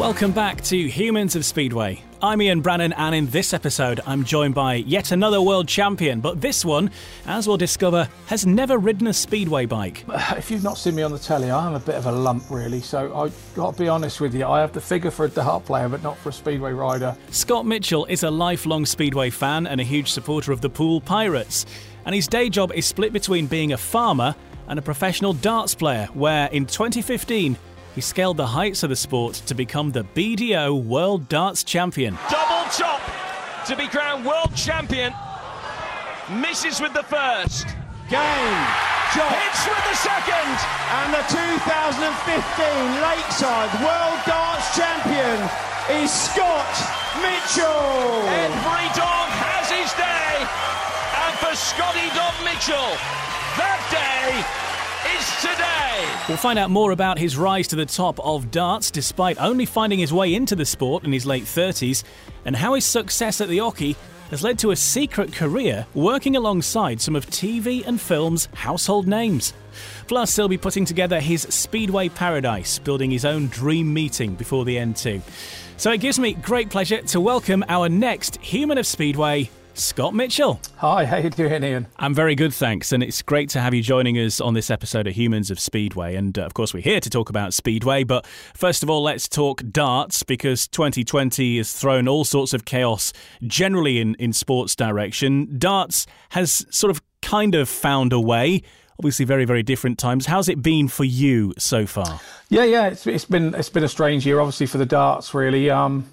[0.00, 2.02] Welcome back to Humans of Speedway.
[2.22, 6.22] I'm Ian Brannan, and in this episode, I'm joined by yet another world champion.
[6.22, 6.90] But this one,
[7.26, 10.06] as we'll discover, has never ridden a speedway bike.
[10.38, 12.80] If you've not seen me on the telly, I'm a bit of a lump, really.
[12.80, 15.66] So I've got to be honest with you, I have the figure for a dart
[15.66, 17.14] player, but not for a speedway rider.
[17.30, 21.66] Scott Mitchell is a lifelong speedway fan and a huge supporter of the Poole Pirates.
[22.06, 24.34] And his day job is split between being a farmer
[24.66, 27.58] and a professional darts player, where in 2015,
[27.94, 32.16] he scaled the heights of the sport to become the BDO World Darts Champion.
[32.30, 33.00] Double chop
[33.66, 35.12] to be crowned world champion.
[36.30, 37.66] Misses with the first.
[38.08, 38.58] Game.
[39.14, 39.30] Chop.
[39.30, 40.54] Hits with the second.
[41.02, 45.38] And the 2015 Lakeside World Darts Champion
[45.98, 46.70] is Scott
[47.18, 48.26] Mitchell.
[48.30, 50.34] Every dog has his day.
[51.26, 52.94] And for Scotty Dog Mitchell,
[53.58, 54.69] that day
[55.18, 56.06] is today.
[56.28, 59.98] We'll find out more about his rise to the top of darts despite only finding
[59.98, 62.04] his way into the sport in his late 30s,
[62.44, 63.96] and how his success at the Oche
[64.30, 69.52] has led to a secret career working alongside some of TV and film's household names.
[70.06, 74.78] Plus, he'll be putting together his Speedway Paradise, building his own dream meeting before the
[74.78, 75.20] end too.
[75.76, 80.60] So it gives me great pleasure to welcome our next Human of Speedway, Scott Mitchell.
[80.76, 81.86] Hi, how are you doing, Ian?
[81.98, 85.06] I'm very good, thanks, and it's great to have you joining us on this episode
[85.06, 86.16] of Humans of Speedway.
[86.16, 89.28] And uh, of course, we're here to talk about Speedway, but first of all, let's
[89.28, 93.12] talk darts because 2020 has thrown all sorts of chaos
[93.46, 95.58] generally in, in sports direction.
[95.58, 98.62] Darts has sort of kind of found a way.
[98.98, 100.26] Obviously, very very different times.
[100.26, 102.20] How's it been for you so far?
[102.50, 105.32] Yeah, yeah, it's, it's been it's been a strange year, obviously for the darts.
[105.32, 106.04] Really, um,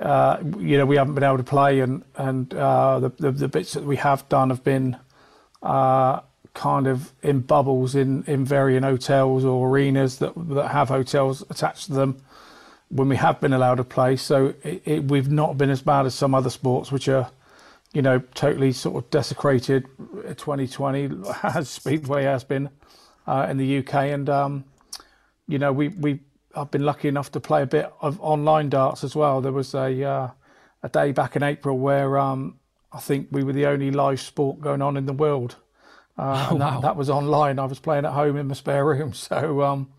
[0.00, 3.48] uh, you know, we haven't been able to play, and and uh, the, the, the
[3.48, 4.96] bits that we have done have been
[5.62, 6.20] uh,
[6.54, 11.86] kind of in bubbles in in varying hotels or arenas that that have hotels attached
[11.86, 12.22] to them.
[12.88, 16.04] When we have been allowed to play, so it, it, we've not been as bad
[16.04, 17.30] as some other sports, which are,
[17.94, 19.86] you know, totally sort of desecrated.
[20.36, 21.10] 2020
[21.42, 22.68] as Speedway has been
[23.26, 24.64] uh, in the UK, and um,
[25.48, 26.20] you know, we we
[26.54, 29.40] I've been lucky enough to play a bit of online darts as well.
[29.40, 30.30] There was a uh,
[30.82, 32.58] a day back in April where um,
[32.92, 35.56] I think we were the only live sport going on in the world,
[36.18, 36.80] uh, Oh, and that, wow.
[36.80, 37.58] that was online.
[37.58, 39.92] I was playing at home in my spare room, so um,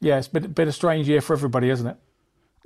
[0.00, 1.96] yeah, it's been been a strange year for everybody, hasn't it?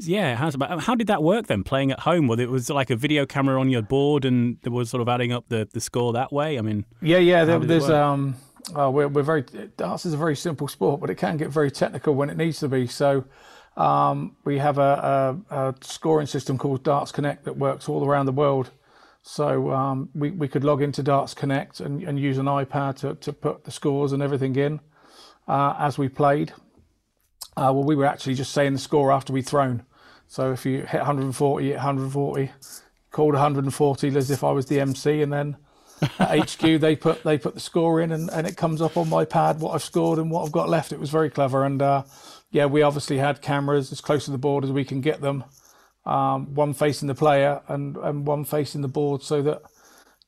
[0.02, 1.62] Yeah, how's about, how did that work then?
[1.62, 4.72] Playing at home, was it was like a video camera on your board, and there
[4.72, 6.58] was sort of adding up the, the score that way.
[6.58, 7.44] I mean, Yeah, yeah.
[7.44, 8.36] There, there's um,
[8.76, 9.42] uh, we're we're very
[9.76, 12.60] darts is a very simple sport, but it can get very technical when it needs
[12.60, 12.86] to be.
[12.86, 13.24] So
[13.76, 18.26] um, we have a, a, a scoring system called Darts Connect that works all around
[18.26, 18.70] the world.
[19.22, 23.14] So um, we we could log into Darts Connect and, and use an iPad to,
[23.16, 24.80] to put the scores and everything in
[25.48, 26.52] uh, as we played.
[27.56, 29.84] Uh, well, we were actually just saying the score after we'd thrown.
[30.28, 32.50] So if you hit 140, hit 140,
[33.10, 35.56] called 140 as if I was the MC, and then
[36.02, 39.24] HQ they put they put the score in, and, and it comes up on my
[39.24, 40.92] pad what I've scored and what I've got left.
[40.92, 42.04] It was very clever, and uh,
[42.50, 45.44] yeah, we obviously had cameras as close to the board as we can get them,
[46.06, 49.62] um, one facing the player and and one facing the board, so that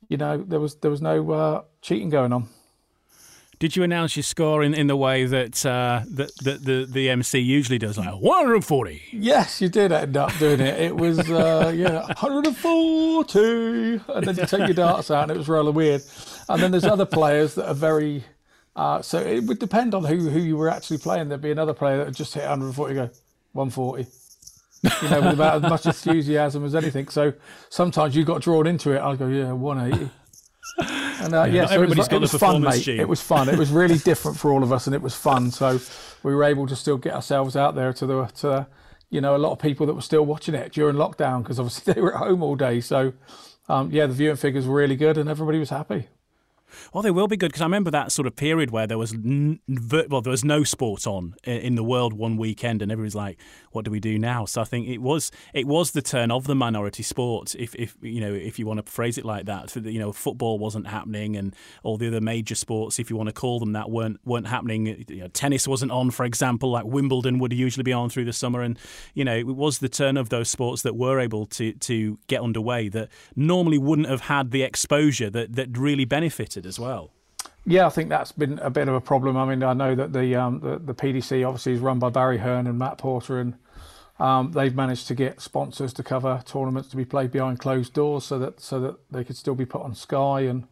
[0.09, 2.49] you know there was there was no uh, cheating going on.
[3.63, 7.09] Did you announce your score in, in the way that, uh, that, that the the
[7.11, 9.01] MC usually does, like 140?
[9.13, 10.81] Yes, you did end up doing it.
[10.81, 15.49] It was uh, yeah, 140, and then you take your darts out, and it was
[15.49, 16.03] rather weird.
[16.49, 18.25] And then there's other players that are very.
[18.75, 21.29] Uh, so it would depend on who who you were actually playing.
[21.29, 23.11] There'd be another player that would just hit 140, go
[23.53, 24.09] 140.
[25.03, 27.07] you know, with about as much enthusiasm as anything.
[27.11, 27.33] So
[27.69, 28.99] sometimes you got drawn into it.
[28.99, 30.11] I'll go, yeah, 180.
[31.23, 32.83] And uh, yeah, not so everybody's it was, got it was the fun, mate.
[32.83, 33.01] gene.
[33.01, 33.49] It was fun.
[33.49, 35.51] It was really different for all of us, and it was fun.
[35.51, 35.81] So
[36.23, 38.67] we were able to still get ourselves out there to the to
[39.11, 41.93] you know a lot of people that were still watching it during lockdown because obviously
[41.95, 42.81] they were at home all day.
[42.81, 43.13] So
[43.69, 46.09] um, yeah, the viewing figures were really good, and everybody was happy.
[46.93, 49.13] Well, they will be good because I remember that sort of period where there was
[49.13, 49.61] n-
[50.09, 53.39] well, there was no sport on in the world one weekend, and everybody's like,
[53.73, 56.47] "What do we do now?" So I think it was it was the turn of
[56.47, 59.75] the minority sport, if if you know if you want to phrase it like that.
[59.77, 63.33] You know, football wasn't happening, and all the other major sports, if you want to
[63.33, 65.05] call them that, weren't weren't happening.
[65.09, 68.33] You know, tennis wasn't on, for example, like Wimbledon would usually be on through the
[68.33, 68.79] summer, and
[69.15, 72.41] you know, it was the turn of those sports that were able to to get
[72.41, 77.11] underway that normally wouldn't have had the exposure that that really benefited as well.
[77.65, 79.37] Yeah, I think that's been a bit of a problem.
[79.37, 82.39] I mean, I know that the um, the, the PDC obviously is run by Barry
[82.39, 83.55] Hearn and Matt Porter, and
[84.19, 88.25] um, they've managed to get sponsors to cover tournaments to be played behind closed doors,
[88.25, 90.41] so that so that they could still be put on Sky.
[90.41, 90.67] And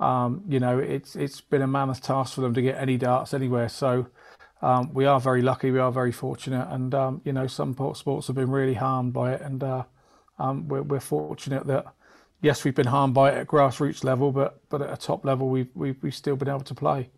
[0.00, 3.32] um, you know, it's it's been a mammoth task for them to get any darts
[3.32, 3.68] anywhere.
[3.68, 4.08] So
[4.60, 8.26] um, we are very lucky, we are very fortunate, and um, you know, some sports
[8.26, 9.84] have been really harmed by it, and uh,
[10.38, 11.86] um, we're, we're fortunate that
[12.44, 15.48] yes, we've been harmed by it at grassroots level, but but at a top level,
[15.48, 17.10] we've we've, we've still been able to play.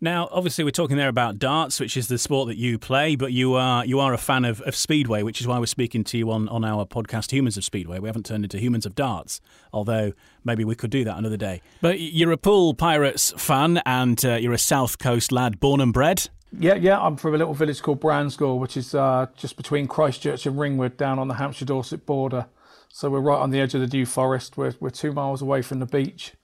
[0.00, 3.32] Now, obviously, we're talking there about darts, which is the sport that you play, but
[3.32, 6.18] you are you are a fan of, of speedway, which is why we're speaking to
[6.18, 8.00] you on, on our podcast, Humans of Speedway.
[8.00, 9.40] We haven't turned into Humans of Darts,
[9.72, 10.12] although
[10.44, 11.62] maybe we could do that another day.
[11.80, 15.92] But you're a Poole Pirates fan, and uh, you're a South Coast lad, born and
[15.92, 16.28] bred.
[16.58, 20.46] Yeah, yeah, I'm from a little village called Bransgore, which is uh, just between Christchurch
[20.46, 22.46] and Ringwood, down on the Hampshire-Dorset border.
[22.88, 24.56] So we're right on the edge of the New Forest.
[24.56, 26.34] We're we're two miles away from the beach,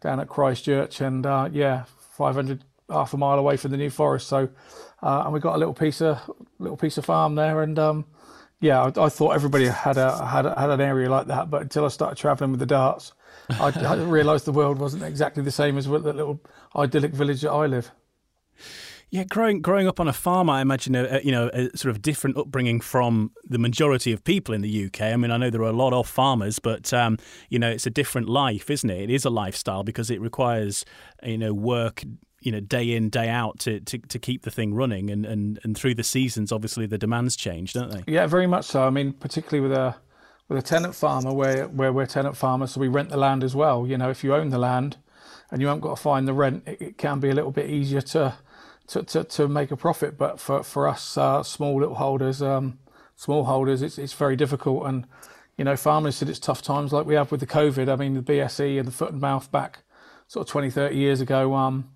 [0.00, 4.28] down at Christchurch, and uh, yeah, 500 half a mile away from the New Forest.
[4.28, 4.48] So,
[5.02, 6.18] uh, and we got a little piece of
[6.58, 8.04] little piece of farm there, and um,
[8.60, 11.62] yeah, I, I thought everybody had a had a, had an area like that, but
[11.62, 13.12] until I started travelling with the darts,
[13.50, 16.40] I, I realised the world wasn't exactly the same as the little
[16.74, 17.90] idyllic village that I live.
[19.10, 21.90] Yeah, growing growing up on a farm, I imagine a, a, you know a sort
[21.94, 25.02] of different upbringing from the majority of people in the UK.
[25.02, 27.18] I mean, I know there are a lot of farmers, but um,
[27.48, 29.02] you know it's a different life, isn't it?
[29.02, 30.84] It is a lifestyle because it requires
[31.22, 32.02] you know work
[32.40, 35.58] you know day in day out to, to, to keep the thing running and, and,
[35.64, 38.86] and through the seasons obviously the demands change don't they Yeah, very much so.
[38.86, 39.96] I mean, particularly with a
[40.48, 43.54] with a tenant farmer, where where we're tenant farmers, so we rent the land as
[43.54, 43.86] well.
[43.86, 44.96] You know, if you own the land
[45.50, 47.68] and you haven't got to find the rent, it, it can be a little bit
[47.68, 48.34] easier to
[48.88, 50.16] to, to, to make a profit.
[50.18, 52.78] But for for us uh, small little holders, um,
[53.14, 54.86] small holders, it's it's very difficult.
[54.86, 55.06] And
[55.56, 57.92] you know, farmers said it's tough times like we have with the COVID.
[57.92, 59.80] I mean, the BSE and the foot and mouth back
[60.28, 61.54] sort of 20, 30 years ago.
[61.54, 61.90] Um,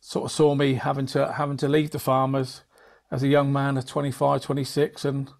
[0.00, 2.62] sort of saw me having to having to leave the farmers
[3.10, 5.30] as a young man of 25, 26, and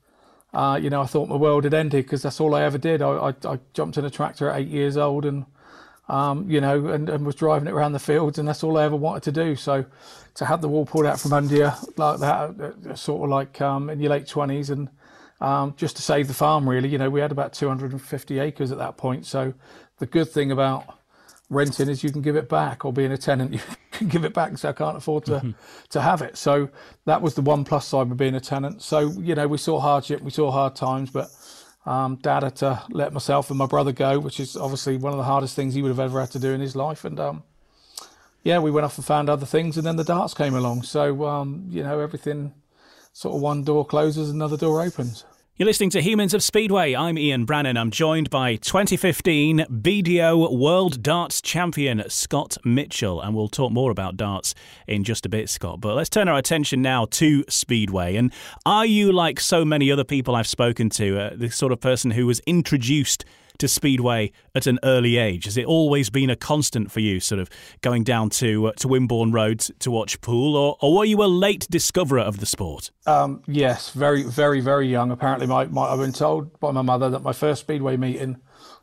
[0.52, 3.02] uh, you know I thought my world had ended because that's all I ever did.
[3.02, 5.46] I, I, I jumped in a tractor at eight years old and
[6.08, 8.84] um, you know and, and was driving it around the fields, and that's all I
[8.84, 9.56] ever wanted to do.
[9.56, 9.84] So
[10.34, 13.60] to have the wall pulled out from under you like that, uh, sort of like
[13.60, 14.88] um, in your late 20s, and
[15.40, 16.88] um, just to save the farm, really.
[16.88, 19.26] You know, we had about 250 acres at that point.
[19.26, 19.54] So
[19.98, 20.98] the good thing about
[21.48, 23.60] renting is you can give it back, or being a tenant, you
[23.92, 25.54] can give it back and say I can't afford to
[25.90, 26.36] to have it.
[26.36, 26.68] So
[27.04, 28.82] that was the one plus side of being a tenant.
[28.82, 31.30] So you know we saw hardship, we saw hard times, but
[31.86, 35.18] um, Dad had to let myself and my brother go, which is obviously one of
[35.18, 37.04] the hardest things he would have ever had to do in his life.
[37.04, 37.44] And um,
[38.42, 40.82] yeah, we went off and found other things, and then the darts came along.
[40.82, 42.52] So um, you know everything
[43.12, 45.24] sort of one door closes, another door opens.
[45.58, 46.94] You're listening to Humans of Speedway.
[46.94, 47.78] I'm Ian Brannan.
[47.78, 54.18] I'm joined by 2015 BDO World Darts Champion Scott Mitchell, and we'll talk more about
[54.18, 54.54] darts
[54.86, 55.80] in just a bit, Scott.
[55.80, 58.16] But let's turn our attention now to Speedway.
[58.16, 58.34] And
[58.66, 62.10] are you, like so many other people I've spoken to, uh, the sort of person
[62.10, 63.24] who was introduced
[63.58, 65.44] to Speedway at an early age?
[65.44, 68.88] Has it always been a constant for you, sort of going down to uh, to
[68.88, 72.90] Wimborne Road to watch Poole, or, or were you a late discoverer of the sport?
[73.06, 75.10] Um, yes, very, very, very young.
[75.10, 78.38] Apparently, my, my, I've been told by my mother that my first speedway meeting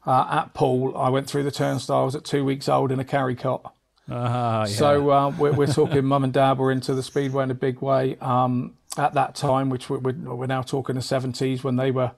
[0.06, 3.36] uh, at Poole, I went through the turnstiles at two weeks old in a carry
[3.36, 3.74] cot.
[4.10, 4.65] Ah, yeah.
[4.65, 7.82] So uh, we're, we're talking mum and dad were into the speedway in a big
[7.82, 12.12] way um, at that time, which we're we're now talking the 70s when they were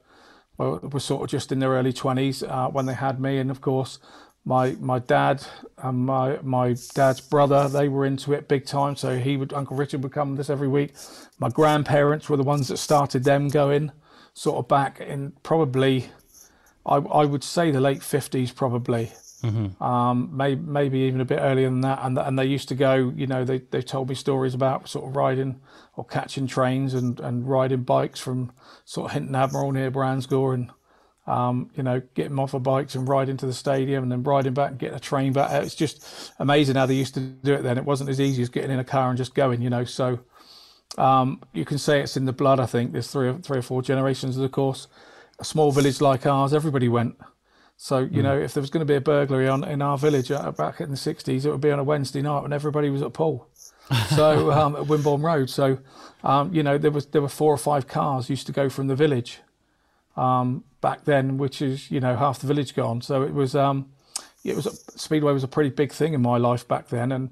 [0.58, 3.38] well, were sort of just in their early 20s uh, when they had me.
[3.38, 4.00] And of course,
[4.46, 5.46] my my dad
[5.80, 8.96] and my my dad's brother they were into it big time.
[8.96, 10.94] So he would Uncle Richard would come this every week.
[11.40, 13.92] My grandparents were the ones that started them going,
[14.34, 16.10] sort of back in probably,
[16.86, 19.12] I I would say the late fifties probably.
[19.44, 19.84] Mm-hmm.
[19.84, 23.14] Um, maybe, maybe even a bit earlier than that, and and they used to go.
[23.16, 25.60] You know, they they told me stories about sort of riding
[25.96, 28.52] or catching trains and, and riding bikes from
[28.84, 30.72] sort of Hinton Admiral near Bransgore and
[31.28, 34.54] um, you know, getting off of bikes and riding to the stadium and then riding
[34.54, 35.52] back and getting a train back.
[35.64, 37.78] It's just amazing how they used to do it then.
[37.78, 39.86] It wasn't as easy as getting in a car and just going, you know.
[39.86, 40.20] So
[40.98, 42.60] um, you can say it's in the blood.
[42.60, 44.88] I think there's three or three or four generations of the course.
[45.40, 47.18] A small village like ours, everybody went.
[47.75, 48.24] So you mm.
[48.24, 50.80] know, if there was going to be a burglary on in our village uh, back
[50.80, 53.50] in the '60s, it would be on a Wednesday night when everybody was at Poole.
[54.10, 55.50] So um, at Wimborne Road.
[55.50, 55.80] So
[56.24, 58.88] um, you know, there was there were four or five cars used to go from
[58.88, 59.42] the village
[60.18, 63.01] um, back then, which is you know half the village gone.
[63.01, 63.92] So it was um,
[64.44, 67.30] it was speedway was a pretty big thing in my life back then, and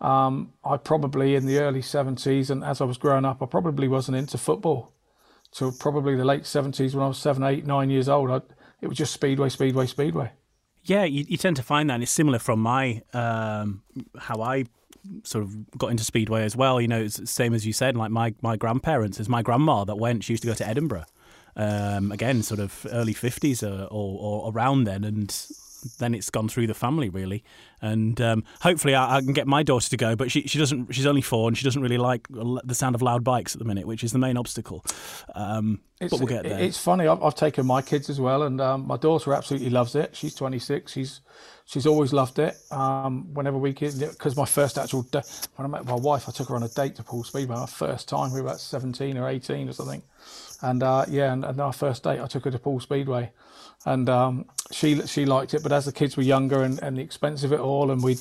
[0.00, 3.88] um, I probably in the early seventies, and as I was growing up, I probably
[3.88, 4.92] wasn't into football.
[5.50, 8.40] till probably the late seventies when I was seven, eight, nine years old, I,
[8.80, 10.30] it was just speedway, speedway, speedway.
[10.84, 13.82] Yeah, you, you tend to find that, and it's similar from my um,
[14.16, 14.66] how I
[15.24, 16.80] sort of got into speedway as well.
[16.80, 17.96] You know, it's the same as you said.
[17.96, 20.24] Like my my grandparents, it's my grandma that went.
[20.24, 21.04] She used to go to Edinburgh
[21.58, 25.02] um, again, sort of early 50s or, or, or, around then.
[25.02, 25.30] And
[25.98, 27.44] then it's gone through the family really,
[27.80, 30.16] and um, hopefully I, I, can get my daughter to go.
[30.16, 30.92] But she she doesn't.
[30.92, 33.64] She's only four, and she doesn't really like the sound of loud bikes at the
[33.64, 34.84] minute, which is the main obstacle.
[35.34, 36.60] Um, but we'll get there.
[36.60, 37.06] It's funny.
[37.06, 40.14] I've, I've taken my kids as well, and um, my daughter absolutely loves it.
[40.14, 40.92] She's 26.
[40.92, 41.20] She's
[41.64, 42.56] she's always loved it.
[42.70, 45.22] Um, whenever we get, because my first actual when
[45.58, 47.56] I met my wife, I took her on a date to Poole Speedway.
[47.56, 50.02] My first time, we were about 17 or 18 or something.
[50.60, 53.30] And uh, yeah, and, and, our first date, I took her to Poole Speedway,
[53.86, 55.62] and um, she she liked it.
[55.62, 58.16] But as the kids were younger and, and the expense of it all, and we,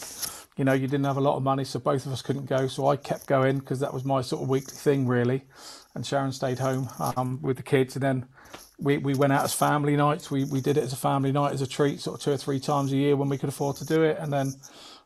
[0.56, 2.68] you know, you didn't have a lot of money, so both of us couldn't go.
[2.68, 5.46] So I kept going because that was my sort of weekly thing, really.
[5.96, 8.28] And Sharon stayed home um, with the kids, and then
[8.80, 10.30] we, we went out as family nights.
[10.30, 12.38] We we did it as a family night as a treat, sort of two or
[12.38, 14.18] three times a year when we could afford to do it.
[14.20, 14.54] And then,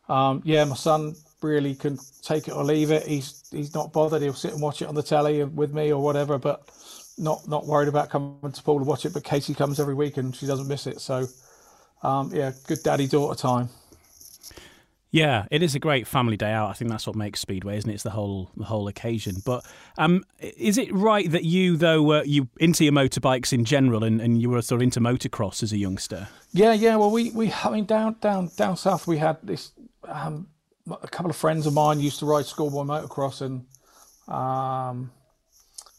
[0.10, 3.08] um, yeah, my son really can take it or leave it.
[3.08, 4.22] He's he's not bothered.
[4.22, 6.38] He'll sit and watch it on the telly with me or whatever.
[6.38, 6.70] But
[7.18, 10.18] not not worried about coming to Poole to watch it, but Katie comes every week
[10.18, 11.01] and she doesn't miss it.
[11.01, 11.27] So,
[12.03, 13.70] um, yeah, good daddy daughter time.
[15.13, 16.70] Yeah, it is a great family day out.
[16.70, 17.96] I think that's what makes Speedway, isn't it?
[17.96, 19.41] It's the whole the whole occasion.
[19.46, 19.65] But
[19.98, 24.22] um, is it right that you, though, were you into your motorbikes in general, and,
[24.22, 26.30] and you were sort of into motocross as a youngster?
[26.53, 26.96] Yeah, yeah.
[26.96, 29.72] Well, we, we I mean down down down south we had this.
[30.08, 30.48] Um,
[30.89, 33.65] a couple of friends of mine used to ride schoolboy motocross, and
[34.34, 35.12] um,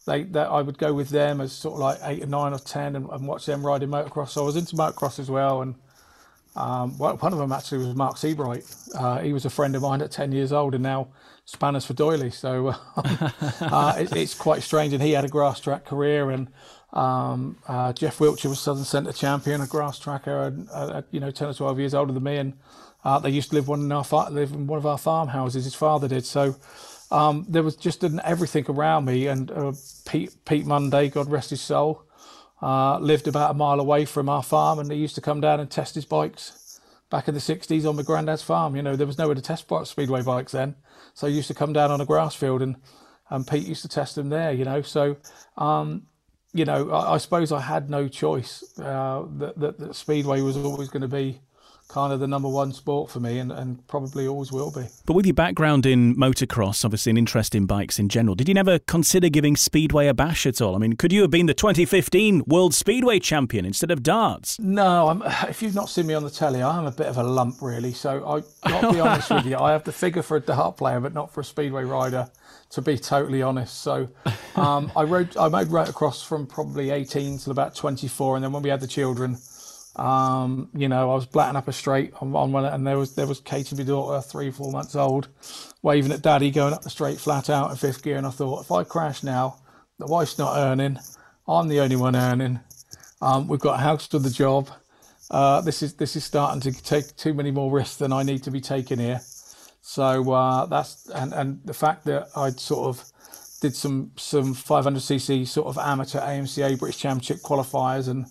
[0.06, 2.58] they that I would go with them as sort of like eight or nine or
[2.58, 4.30] ten and, and watch them riding motocross.
[4.30, 5.74] So I was into motocross as well, and
[6.56, 8.64] um, one of them actually was Mark Seabright.
[8.94, 11.08] Uh, he was a friend of mine at ten years old, and now
[11.46, 12.32] spanners for Doyley.
[12.32, 14.92] So uh, it, it's quite strange.
[14.92, 16.48] And he had a grass track career, and
[16.92, 21.30] um, uh, Jeff Wiltshire was Southern Centre champion, a grass tracker, and uh, you know
[21.30, 22.54] ten or twelve years older than me, and
[23.04, 25.64] uh, they used to live one in our live in one of our farmhouses.
[25.64, 26.56] His father did so.
[27.12, 29.26] Um, there was just an everything around me.
[29.26, 29.72] And uh,
[30.06, 32.04] Pete, Pete Monday, God rest his soul,
[32.62, 35.60] uh, lived about a mile away from our farm, and he used to come down
[35.60, 38.74] and test his bikes back in the 60s on my granddad's farm.
[38.74, 40.74] You know, there was nowhere to test speedway bikes then.
[41.12, 42.76] So he used to come down on a grass field, and,
[43.28, 44.80] and Pete used to test them there, you know.
[44.80, 45.18] So,
[45.58, 46.06] um,
[46.54, 48.64] you know, I, I, suppose I had no choice.
[48.78, 51.40] Uh, that, that, that Speedway was always going to be
[51.92, 54.86] kind of the number one sport for me and, and probably always will be.
[55.04, 58.54] But with your background in motocross, obviously an interest in bikes in general, did you
[58.54, 60.74] never consider giving Speedway a bash at all?
[60.74, 64.58] I mean, could you have been the 2015 World Speedway champion instead of darts?
[64.58, 67.18] No, I'm, if you've not seen me on the telly, I am a bit of
[67.18, 67.92] a lump really.
[67.92, 70.98] So I, I'll be honest with you, I have the figure for a dart player,
[70.98, 72.30] but not for a Speedway rider
[72.70, 73.82] to be totally honest.
[73.82, 74.08] So
[74.56, 78.62] um, I rode, I made motocross from probably 18 till about 24, and then when
[78.62, 79.36] we had the children,
[79.96, 83.14] um, you know, I was blatting up a straight on, on one, and there was
[83.14, 85.28] there was Katie, my daughter, three, four months old,
[85.82, 88.16] waving at daddy, going up the straight flat out in fifth gear.
[88.16, 89.58] And I thought, if I crash now,
[89.98, 90.98] the wife's not earning,
[91.46, 92.60] I'm the only one earning.
[93.20, 94.70] Um, we've got a house to the job.
[95.30, 98.42] Uh, this is this is starting to take too many more risks than I need
[98.44, 99.20] to be taking here.
[99.82, 103.04] So uh, that's and and the fact that I'd sort of
[103.60, 108.26] did some some 500cc sort of amateur AMCA British Championship qualifiers and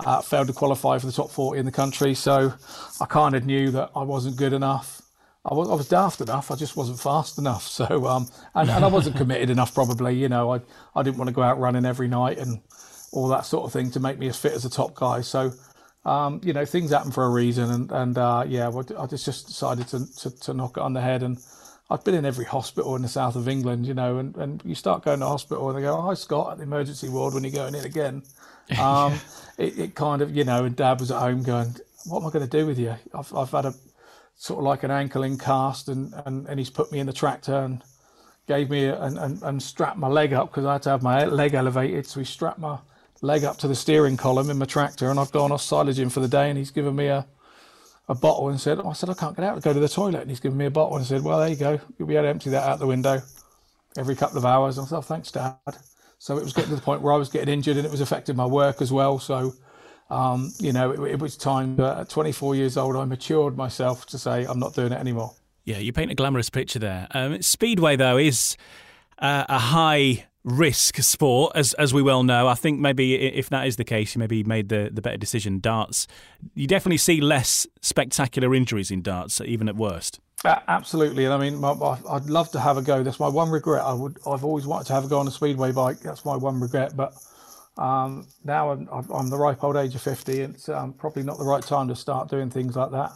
[0.00, 2.14] uh, failed to qualify for the top 40 in the country.
[2.14, 2.52] So
[3.00, 5.02] I kind of knew that I wasn't good enough.
[5.44, 6.50] I was, I was daft enough.
[6.50, 7.66] I just wasn't fast enough.
[7.76, 10.16] So, um, and, and I wasn't committed enough, probably.
[10.16, 10.60] You know, I,
[10.94, 12.60] I didn't want to go out running every night and
[13.12, 15.20] all that sort of thing to make me as fit as a top guy.
[15.20, 15.52] So,
[16.04, 19.48] um, you know, things happen for a reason, and and uh, yeah, I just just
[19.48, 21.38] decided to, to to knock it on the head, and
[21.90, 24.74] I've been in every hospital in the south of England, you know, and, and you
[24.74, 27.42] start going to hospital and they go, oh, "Hi, Scott," at the emergency ward when
[27.44, 28.22] you're going in again.
[28.78, 29.20] Um,
[29.58, 32.30] it, it kind of, you know, and Dad was at home going, "What am I
[32.30, 33.74] going to do with you?" I've I've had a
[34.36, 37.12] sort of like an ankle in cast, and and, and he's put me in the
[37.12, 37.82] tractor and
[38.48, 41.02] gave me a, and, and and strapped my leg up because I had to have
[41.02, 42.78] my leg elevated, so he strapped my
[43.22, 46.20] leg up to the steering column in my tractor, and I've gone off silaging for
[46.20, 47.26] the day, and he's given me a
[48.08, 49.88] a bottle and said, oh, I said, I can't get out to go to the
[49.88, 50.22] toilet.
[50.22, 51.80] And he's given me a bottle and said, Well, there you go.
[51.98, 53.20] You'll be able to empty that out the window
[53.96, 54.78] every couple of hours.
[54.78, 55.56] And I thought, Thanks, Dad.
[56.18, 58.00] So it was getting to the point where I was getting injured and it was
[58.00, 59.18] affecting my work as well.
[59.18, 59.54] So,
[60.10, 61.76] um, you know, it, it was time.
[61.76, 65.32] But at 24 years old, I matured myself to say, I'm not doing it anymore.
[65.64, 67.08] Yeah, you paint a glamorous picture there.
[67.10, 68.56] Um, Speedway, though, is
[69.18, 72.46] uh, a high risk sport, as as we well know.
[72.46, 75.58] I think maybe if that is the case, you maybe made the, the better decision.
[75.58, 76.06] Darts,
[76.54, 80.20] you definitely see less spectacular injuries in darts, even at worst.
[80.44, 83.02] Uh, absolutely, and I mean, my, my, I'd love to have a go.
[83.02, 83.84] That's my one regret.
[83.84, 86.00] I would, I've always wanted to have a go on a speedway bike.
[86.00, 86.96] That's my one regret.
[86.96, 87.14] But
[87.78, 90.40] um, now I'm, I'm the ripe old age of fifty.
[90.40, 93.12] It's um, probably not the right time to start doing things like that.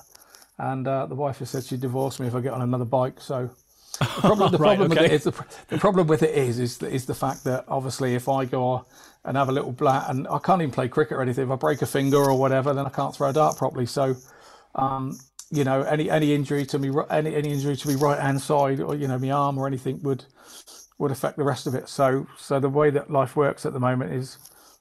[0.59, 3.21] And uh, the wife has said she'd divorce me if I get on another bike.
[3.21, 3.50] So
[4.17, 4.91] the problem, the Right, problem okay.
[4.91, 5.33] with it is the,
[5.69, 8.87] the problem with it is is the, is the fact that obviously if I go
[9.25, 11.45] and have a little blat and I can't even play cricket or anything.
[11.45, 13.87] If I break a finger or whatever, then I can't throw a dart properly.
[13.87, 14.17] So,
[14.75, 15.19] um,
[15.50, 18.80] you know, any any injury to me, any any injury to me right hand side
[18.80, 20.25] or you know my arm or anything would
[20.99, 21.88] would affect the rest of it.
[21.88, 24.38] So so the way that life works at the moment is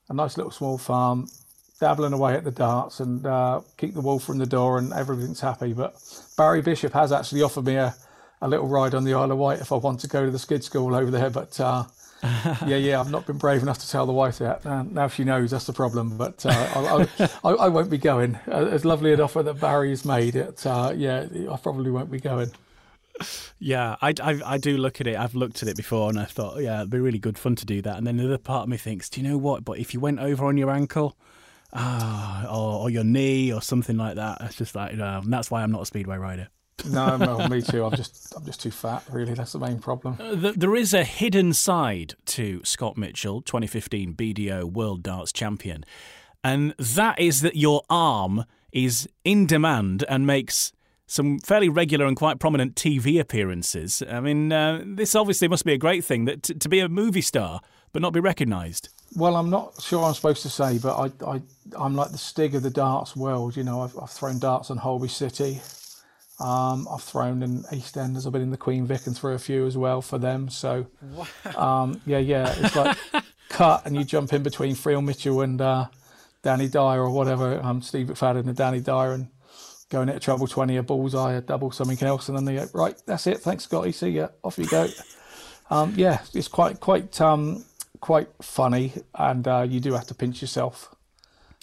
[0.10, 1.28] a nice little small farm,
[1.80, 5.40] dabbling away at the darts and uh, keep the wall from the door and everything's
[5.40, 5.74] happy.
[5.74, 5.96] But
[6.38, 7.96] Barry Bishop has actually offered me a,
[8.42, 10.40] a little ride on the Isle of Wight if I want to go to the
[10.40, 11.30] skid school over there.
[11.30, 11.86] But uh,
[12.24, 14.66] yeah, yeah, I've not been brave enough to tell the wife yet.
[14.66, 16.18] Uh, now she knows that's the problem.
[16.18, 18.36] But uh, I, I, I won't be going.
[18.48, 22.20] Uh, as lovely an offer that Barry's made, it uh, yeah, I probably won't be
[22.20, 22.52] going.
[23.60, 25.18] Yeah, I, I, I do look at it.
[25.18, 27.66] I've looked at it before, and I thought, yeah, it'd be really good fun to
[27.66, 27.98] do that.
[27.98, 29.66] And then the other part of me thinks, do you know what?
[29.66, 31.18] But if you went over on your ankle,
[31.74, 35.52] ah, or, or your knee, or something like that, it's just like, no, and that's
[35.52, 36.48] why I'm not a speedway rider.
[36.86, 37.84] No, well, me too.
[37.86, 39.04] I'm just I'm just too fat.
[39.12, 40.18] Really, that's the main problem.
[40.18, 45.84] Th- There is a hidden side to Scott Mitchell, 2015 BDO World Darts Champion,
[46.44, 50.72] and that is that your arm is in demand and makes
[51.08, 54.04] some fairly regular and quite prominent TV appearances.
[54.08, 56.88] I mean, uh, this obviously must be a great thing that t- to be a
[56.88, 57.62] movie star
[57.92, 58.90] but not be recognised.
[59.16, 61.42] Well, I'm not sure I'm supposed to say, but I, I,
[61.76, 63.58] I'm like the Stig of the darts world.
[63.58, 65.60] You know, I've, I've thrown darts on Holby City.
[66.40, 68.26] Um, I've thrown in EastEnders.
[68.26, 70.50] I've been in the Queen Vic and threw a few as well for them.
[70.50, 70.88] So,
[71.56, 72.98] um, yeah, yeah, it's like
[73.50, 75.88] cut and you jump in between Phil Mitchell and uh,
[76.42, 77.60] Danny Dyer or whatever.
[77.62, 79.28] Um, Steve McFadden and Danny Dyer and
[79.90, 82.30] going at a treble 20, a bullseye, a double, something else.
[82.30, 83.40] And then they go, right, that's it.
[83.40, 83.92] Thanks, Scotty.
[83.92, 84.30] See ya.
[84.44, 84.88] Off you go.
[85.72, 87.64] Um, yeah, it's quite, quite, um,
[88.00, 88.92] quite funny.
[89.14, 90.96] And uh, you do have to pinch yourself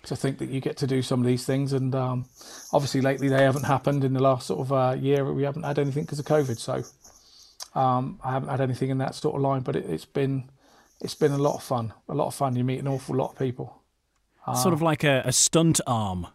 [0.06, 1.72] to think that you get to do some of these things.
[1.72, 2.26] And um,
[2.72, 5.30] obviously, lately they haven't happened in the last sort of uh, year.
[5.32, 9.14] We haven't had anything because of COVID, so um, I haven't had anything in that
[9.14, 9.60] sort of line.
[9.60, 10.50] But it, it's been
[11.00, 11.92] it's been a lot of fun.
[12.08, 12.56] A lot of fun.
[12.56, 13.82] You meet an awful lot of people.
[14.54, 16.28] Sort of like a, a stunt arm.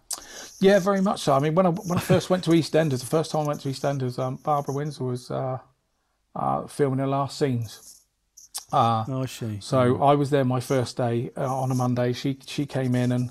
[0.60, 1.34] Yeah, very much so.
[1.34, 3.62] I mean, when I when I first went to EastEnders, the first time I went
[3.62, 5.60] to EastEnders, um, Barbara Windsor was uh,
[6.36, 8.02] uh, filming her last scenes.
[8.74, 9.60] Uh, Oh, she.
[9.62, 12.12] So I was there my first day uh, on a Monday.
[12.12, 13.30] She she came in and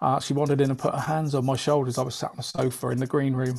[0.00, 1.98] uh, she wandered in and put her hands on my shoulders.
[1.98, 3.58] I was sat on the sofa in the green room,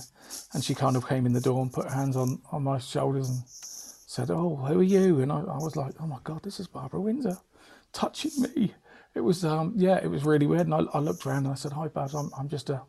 [0.53, 2.79] and she kind of came in the door and put her hands on, on my
[2.79, 6.43] shoulders and said, "Oh, who are you?" And I, I was like, "Oh my God,
[6.43, 7.37] this is Barbara Windsor,
[7.93, 8.73] touching me."
[9.15, 10.67] It was um yeah, it was really weird.
[10.67, 12.15] And I, I looked around and I said, "Hi, Babs.
[12.15, 12.81] I'm I'm just a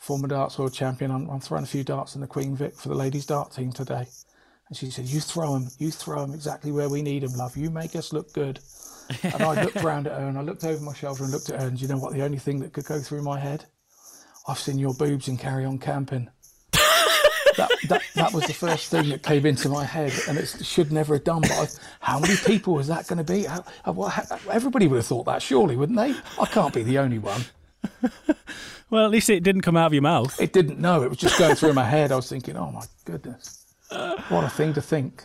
[0.00, 1.10] former darts world champion.
[1.10, 3.72] I'm, I'm throwing a few darts in the Queen Vic for the ladies dart team
[3.72, 4.06] today."
[4.68, 5.70] And she said, "You throw them.
[5.78, 7.56] You throw them exactly where we need them, love.
[7.56, 8.60] You make us look good."
[9.22, 11.60] And I looked around at her and I looked over my shoulder and looked at
[11.60, 11.68] her.
[11.68, 12.12] And do you know what?
[12.12, 13.66] The only thing that could go through my head,
[14.48, 16.28] I've seen your boobs and Carry On Camping.
[16.72, 20.92] that, that that was the first thing that came into my head, and it should
[20.92, 21.42] never have done.
[21.42, 21.66] But I,
[22.00, 23.44] how many people was that going to be?
[23.44, 24.12] How, how,
[24.50, 26.14] everybody would have thought that, surely, wouldn't they?
[26.40, 27.44] I can't be the only one.
[28.90, 30.40] Well, at least it didn't come out of your mouth.
[30.40, 31.02] It didn't know.
[31.02, 32.12] It was just going through my head.
[32.12, 33.64] I was thinking, oh my goodness,
[34.28, 35.24] what a thing to think.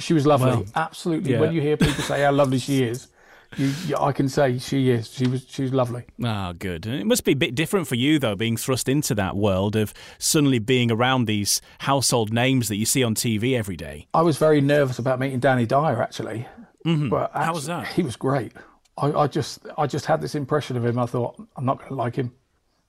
[0.00, 1.32] She was lovely, Well, absolutely.
[1.32, 1.40] yeah.
[1.40, 3.08] When you hear people say how lovely she is,
[3.56, 5.10] you, you, I can say she is.
[5.12, 5.46] She was.
[5.48, 6.04] She was lovely.
[6.24, 6.84] Ah, good.
[6.86, 9.76] And it must be a bit different for you, though, being thrust into that world
[9.76, 14.08] of suddenly being around these household names that you see on TV every day.
[14.12, 16.46] I was very nervous about meeting Danny Dyer actually,
[16.84, 17.86] but How was that?
[17.88, 18.52] He was great.
[18.98, 20.98] I, I just, I just had this impression of him.
[20.98, 22.32] I thought I'm not going to like him.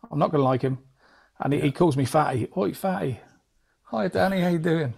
[0.10, 0.78] I'm not going to like him.
[1.40, 2.48] And he, he calls me fatty.
[2.58, 3.20] Oi, fatty.
[3.92, 4.40] Hi, Danny.
[4.42, 4.94] How you doing?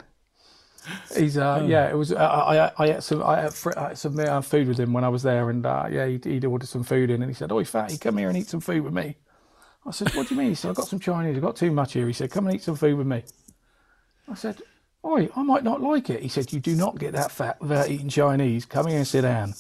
[1.16, 3.98] He's uh yeah it was uh, I I ate some I ate, fr- I ate
[3.98, 6.68] some uh, food with him when I was there and uh, yeah he'd, he'd ordered
[6.68, 8.94] some food in and he said oh fatty come here and eat some food with
[8.94, 9.18] me.
[9.86, 10.50] I said what do you mean?
[10.50, 12.08] He said "I've got some Chinese I've got too much here.
[12.08, 13.24] He said come and eat some food with me.
[14.28, 14.62] I said
[15.06, 16.22] oi I might not like it.
[16.22, 18.66] He said you do not get that fat without eating Chinese.
[18.66, 19.54] Come here and sit down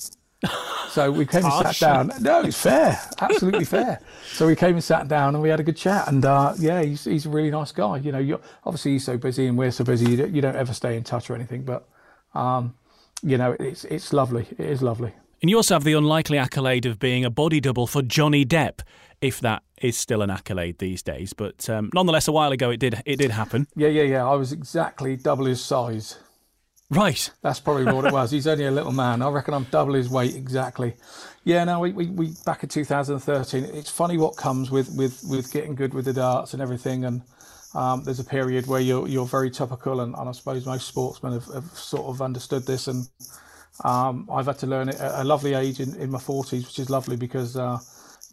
[0.89, 2.11] so we came and sat down.
[2.21, 3.99] No, it's fair, absolutely fair.
[4.31, 6.07] So we came and sat down, and we had a good chat.
[6.07, 7.97] And uh, yeah, he's he's a really nice guy.
[7.97, 10.09] You know, you're, obviously he's so busy, and we're so busy.
[10.09, 11.87] You don't, you don't ever stay in touch or anything, but
[12.33, 12.75] um,
[13.21, 14.47] you know, it's it's lovely.
[14.57, 15.13] It is lovely.
[15.41, 18.81] And you also have the unlikely accolade of being a body double for Johnny Depp,
[19.21, 21.31] if that is still an accolade these days.
[21.33, 23.67] But um, nonetheless, a while ago it did it did happen.
[23.75, 24.27] Yeah, yeah, yeah.
[24.27, 26.17] I was exactly double his size.
[26.89, 27.29] Right.
[27.43, 28.31] That's probably what it was.
[28.31, 29.21] He's only a little man.
[29.21, 30.95] I reckon I'm double his weight exactly.
[31.43, 33.63] Yeah, no, we, we, we back in 2013.
[33.63, 37.05] It's funny what comes with, with, with getting good with the darts and everything.
[37.05, 37.21] And
[37.75, 41.33] um, there's a period where you're you're very topical, and, and I suppose most sportsmen
[41.33, 42.87] have, have sort of understood this.
[42.87, 43.07] And
[43.83, 46.79] um, I've had to learn it at a lovely age in, in my 40s, which
[46.79, 47.77] is lovely because uh,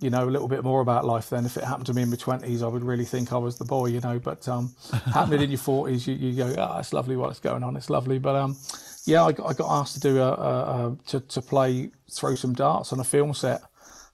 [0.01, 1.31] you know a little bit more about life.
[1.31, 3.59] Then, if it happened to me in my 20s, I would really think I was
[3.59, 4.19] the boy, you know.
[4.19, 4.75] But um,
[5.13, 7.77] happening in your 40s, you, you go, oh, it's lovely what's going on.
[7.77, 8.57] It's lovely, but um,
[9.05, 12.35] yeah, I got, I got asked to do a, a, a to, to play throw
[12.35, 13.63] some darts on a film set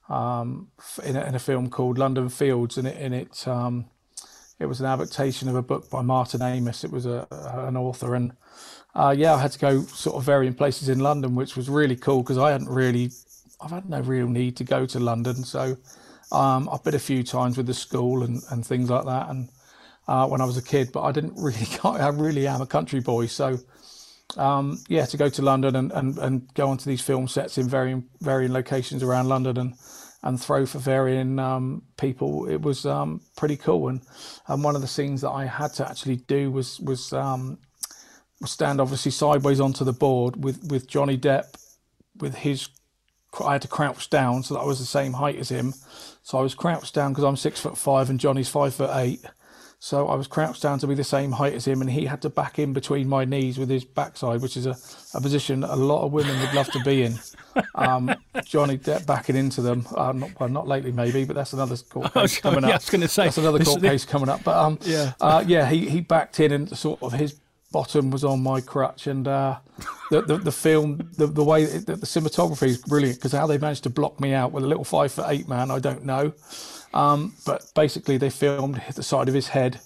[0.09, 0.69] um,
[1.03, 3.85] in, a, in a film called London Fields, and it in it um,
[4.59, 6.83] it was an adaptation of a book by Martin Amis.
[6.83, 7.27] It was a,
[7.67, 8.33] an author, and
[8.95, 11.95] uh, yeah, I had to go sort of varying places in London, which was really
[11.95, 13.11] cool because I hadn't really,
[13.63, 15.43] I've had no real need to go to London.
[15.43, 15.77] So
[16.31, 19.49] um, I've been a few times with the school and, and things like that, and
[20.07, 22.99] uh, when I was a kid, but I didn't really, I really am a country
[22.99, 23.57] boy, so
[24.37, 27.67] um, yeah, to go to London and, and, and go onto these film sets in
[27.67, 29.73] varying varying locations around London and
[30.23, 33.89] and throw for varying um, people, it was um, pretty cool.
[33.89, 34.01] And
[34.47, 37.59] and one of the scenes that I had to actually do was was um,
[38.45, 41.55] stand obviously sideways onto the board with with Johnny Depp
[42.17, 42.69] with his.
[43.41, 45.73] I had to crouch down so that I was the same height as him.
[46.21, 49.21] So I was crouched down because I'm six foot five and Johnny's five foot eight.
[49.79, 52.21] So I was crouched down to be the same height as him, and he had
[52.21, 54.77] to back in between my knees with his backside, which is a,
[55.13, 57.19] a position a lot of women would love to be in.
[57.75, 58.15] Um,
[58.45, 59.85] Johnny Depp backing into them.
[59.93, 62.69] Uh, not, well, not lately, maybe, but that's another court case coming up.
[62.69, 64.41] yeah, I was going to say that's another this- court case coming up.
[64.45, 65.11] But um, Yeah.
[65.19, 67.33] uh, yeah, he he backed in, and sort of his
[67.73, 69.57] bottom was on my crutch, and uh,
[70.09, 73.47] the, the the film, the the way it, the, the cinematography is brilliant because how
[73.47, 76.05] they managed to block me out with a little five foot eight man, I don't
[76.05, 76.31] know.
[76.93, 79.81] Um, but basically, they filmed the side of his head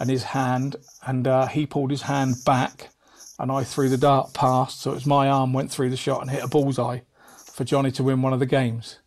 [0.00, 0.74] and his hand,
[1.06, 2.88] and uh, he pulled his hand back,
[3.38, 6.22] and I threw the dart past, so it was my arm went through the shot
[6.22, 7.00] and hit a bullseye
[7.52, 8.98] for Johnny to win one of the games.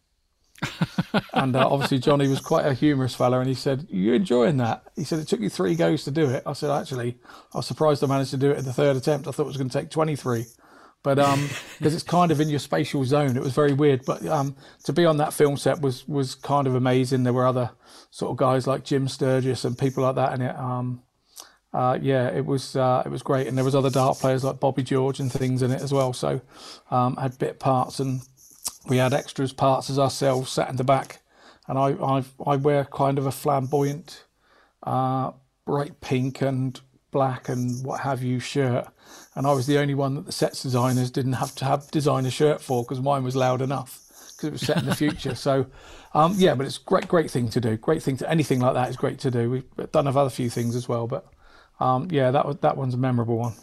[1.33, 4.83] And uh, obviously Johnny was quite a humorous fella, and he said, "You enjoying that?"
[4.95, 7.17] He said, "It took you three goes to do it." I said, "Actually,
[7.53, 9.27] I was surprised I managed to do it in the third attempt.
[9.27, 10.45] I thought it was going to take 23."
[11.03, 14.05] But um, because it's kind of in your spatial zone, it was very weird.
[14.05, 17.23] But um, to be on that film set was was kind of amazing.
[17.23, 17.71] There were other
[18.11, 20.55] sort of guys like Jim Sturgess and people like that in it.
[20.55, 21.01] Um,
[21.73, 24.59] uh, yeah, it was uh, it was great, and there was other dart players like
[24.59, 26.13] Bobby George and things in it as well.
[26.13, 26.41] So
[26.91, 28.21] um, had bit parts, and
[28.87, 31.21] we had extras parts as ourselves sat in the back.
[31.67, 34.25] And I I, I wear kind of a flamboyant,
[34.83, 35.31] uh,
[35.65, 36.79] bright pink and
[37.11, 38.87] black and what have you shirt,
[39.35, 42.31] and I was the only one that the sets designers didn't have to have designer
[42.31, 43.99] shirt for because mine was loud enough
[44.35, 45.35] because it was set in the future.
[45.35, 45.67] so.
[46.13, 47.77] Um, yeah, but it's a great, great thing to do.
[47.77, 49.49] Great thing to anything like that is great to do.
[49.49, 51.25] We've done other few things as well, but
[51.79, 53.53] um, yeah, that that one's a memorable one.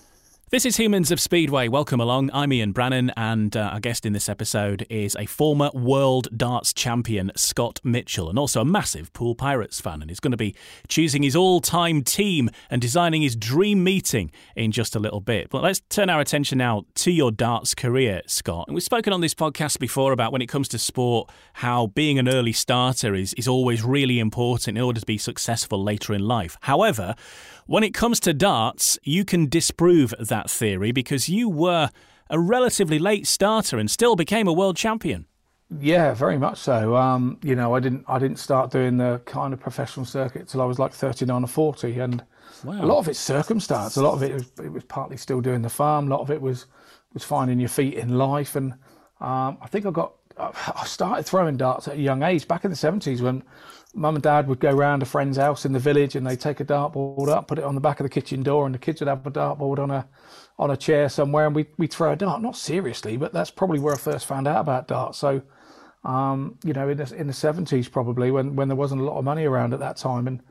[0.50, 1.68] This is Humans of Speedway.
[1.68, 2.30] Welcome along.
[2.32, 6.72] I'm Ian Brannan, and uh, our guest in this episode is a former world darts
[6.72, 10.00] champion, Scott Mitchell, and also a massive Poole Pirates fan.
[10.00, 10.54] And he's going to be
[10.88, 15.50] choosing his all time team and designing his dream meeting in just a little bit.
[15.50, 18.68] But let's turn our attention now to your darts career, Scott.
[18.68, 22.18] And we've spoken on this podcast before about when it comes to sport, how being
[22.18, 26.26] an early starter is, is always really important in order to be successful later in
[26.26, 26.56] life.
[26.62, 27.16] However,
[27.68, 31.90] when it comes to darts, you can disprove that theory because you were
[32.30, 35.26] a relatively late starter and still became a world champion.
[35.78, 36.96] Yeah, very much so.
[36.96, 40.62] Um, you know, I didn't I didn't start doing the kind of professional circuit till
[40.62, 42.24] I was like 39 or 40, and
[42.64, 43.96] a lot of it's circumstance.
[43.96, 46.10] A lot of it was, it was partly still doing the farm.
[46.10, 46.64] A lot of it was
[47.12, 48.72] was finding your feet in life, and
[49.20, 52.70] um, I think I got I started throwing darts at a young age back in
[52.70, 53.42] the 70s when
[53.98, 56.60] mum and dad would go round a friend's house in the village and they'd take
[56.60, 59.00] a dartboard up, put it on the back of the kitchen door, and the kids
[59.00, 60.06] would have a dartboard on a
[60.58, 62.40] on a chair somewhere, and we we'd throw a dart.
[62.42, 65.18] Not seriously, but that's probably where I first found out about darts.
[65.18, 65.42] So
[66.04, 69.18] um, you know, in the, in the 70s probably when, when there wasn't a lot
[69.18, 70.26] of money around at that time.
[70.26, 70.42] And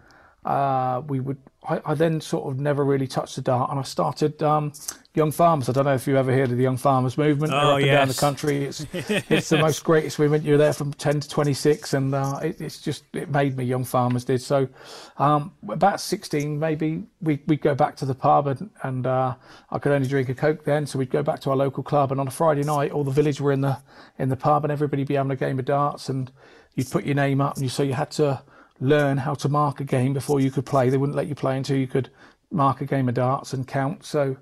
[0.46, 3.84] uh, we would, I, I, then sort of never really touched the dart and I
[3.84, 4.72] started um,
[5.14, 5.68] Young Farmers.
[5.68, 7.52] I don't know if you ever heard of the Young Farmers movement.
[7.52, 7.88] Oh, up yes.
[7.90, 8.66] and down the country.
[8.66, 10.46] It's, it's the most greatest movement.
[10.46, 13.84] You're there from 10 to 26 and uh, it, it's just, it made me Young
[13.84, 14.42] Farmers did.
[14.42, 14.70] So
[15.18, 19.36] um, about 16, maybe we, we'd go back to the pub and, and uh,
[19.70, 20.86] I could only drink a Coke then.
[20.86, 23.12] So we'd go back to our local club and on a Friday night, all the
[23.12, 23.78] village were in the,
[24.18, 26.32] in the pub and everybody be having a game of darts and
[26.76, 28.42] you'd put your name up and you, so you had to,
[28.80, 30.90] learn how to mark a game before you could play.
[30.90, 32.10] They wouldn't let you play until you could
[32.52, 34.06] mark a game of darts and count.
[34.06, 34.38] So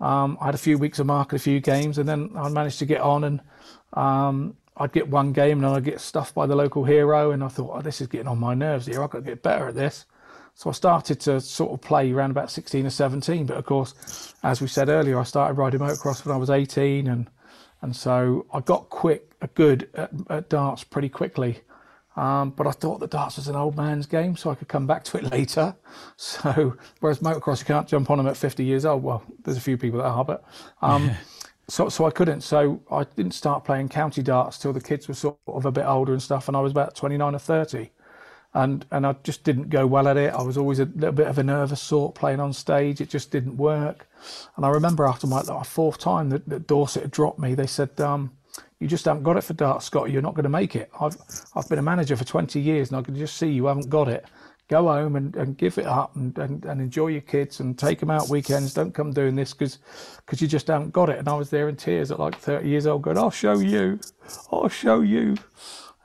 [0.00, 2.78] um, I had a few weeks of marking a few games, and then I managed
[2.80, 3.40] to get on, and
[3.92, 7.44] um, I'd get one game, and then I'd get stuffed by the local hero, and
[7.44, 9.02] I thought, oh, this is getting on my nerves here.
[9.02, 10.06] I've got to get better at this.
[10.56, 13.46] So I started to sort of play around about 16 or 17.
[13.46, 17.08] But of course, as we said earlier, I started riding motocross when I was 18,
[17.08, 17.28] and
[17.82, 21.60] and so I got quick, good at, at darts pretty quickly.
[22.16, 24.86] Um, but I thought that darts was an old man's game, so I could come
[24.86, 25.74] back to it later.
[26.16, 29.02] So, whereas motocross, you can't jump on them at 50 years old.
[29.02, 30.44] Well, there's a few people that are, but
[30.80, 31.10] um,
[31.68, 32.42] so so I couldn't.
[32.42, 35.84] So I didn't start playing county darts till the kids were sort of a bit
[35.84, 37.90] older and stuff, and I was about 29 or 30,
[38.54, 40.32] and and I just didn't go well at it.
[40.32, 43.00] I was always a little bit of a nervous sort playing on stage.
[43.00, 44.08] It just didn't work.
[44.56, 47.66] And I remember after my like, fourth time that, that Dorset had dropped me, they
[47.66, 48.00] said.
[48.00, 48.32] Um,
[48.80, 50.10] you just haven't got it for darts, Scott.
[50.10, 50.90] You're not going to make it.
[51.00, 51.16] I've
[51.54, 54.08] I've been a manager for 20 years, and I can just see you haven't got
[54.08, 54.26] it.
[54.68, 58.00] Go home and, and give it up and, and, and enjoy your kids and take
[58.00, 58.72] them out weekends.
[58.72, 59.78] Don't come doing this because
[60.18, 61.18] because you just haven't got it.
[61.18, 64.00] And I was there in tears at like 30 years old, going, "I'll show you,
[64.52, 65.36] I'll show you."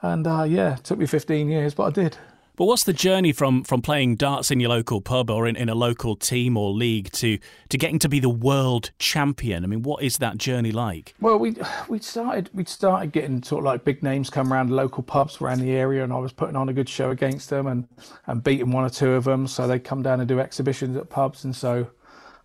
[0.01, 2.17] And uh, yeah, it took me 15 years, but I did.
[2.59, 5.69] But what's the journey from from playing darts in your local pub or in, in
[5.69, 9.63] a local team or league to to getting to be the world champion?
[9.63, 11.15] I mean, what is that journey like?
[11.21, 11.55] Well, we
[11.87, 15.61] we started we started getting sort of like big names come around local pubs around
[15.61, 17.87] the area, and I was putting on a good show against them and
[18.27, 19.47] and beating one or two of them.
[19.47, 21.87] So they come down and do exhibitions at pubs, and so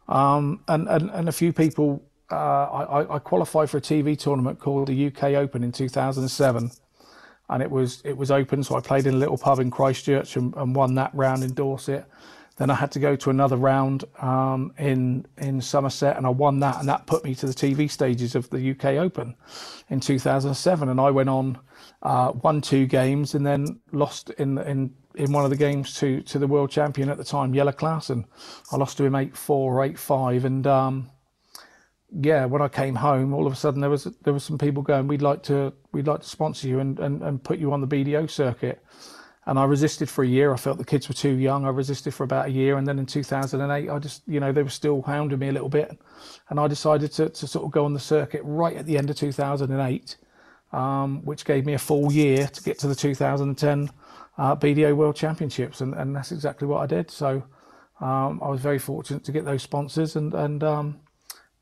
[0.07, 2.05] um, and, and and a few people.
[2.31, 6.71] Uh, I, I qualified for a TV tournament called the UK Open in 2007
[7.49, 8.63] and it was it was open.
[8.63, 11.55] So I played in a little pub in Christchurch and, and won that round in
[11.55, 12.07] Dorset.
[12.57, 16.61] Then I had to go to another round um, in in Somerset, and I won
[16.61, 19.35] that, and that put me to the TV stages of the UK Open
[19.89, 20.89] in 2007.
[20.89, 21.59] And I went on,
[22.03, 26.23] uh, won two games, and then lost in in in one of the games to
[26.23, 28.25] to the world champion at the time, Jelle Klaasen.
[28.71, 31.11] I lost to him eight four or eight five, and um,
[32.21, 34.83] yeah, when I came home, all of a sudden there was there was some people
[34.83, 37.81] going, "We'd like to we'd like to sponsor you and, and, and put you on
[37.81, 38.83] the BDO circuit."
[39.47, 40.55] And I resisted for a year.
[40.55, 41.67] I felt the kids were too young.
[41.67, 44.63] I resisted for about a year, and then in 2008, I just you know they
[44.63, 45.99] were still hounding me a little bit,
[46.51, 49.11] and I decided to to sort of go on the circuit right at the end
[49.11, 50.17] of 2008,
[50.73, 53.91] um, which gave me a full year to get to the 2010
[54.39, 57.11] uh, BDO World Championships, and, and that's exactly what I did.
[57.11, 57.43] So
[58.01, 61.01] um, I was very fortunate to get those sponsors, and and um,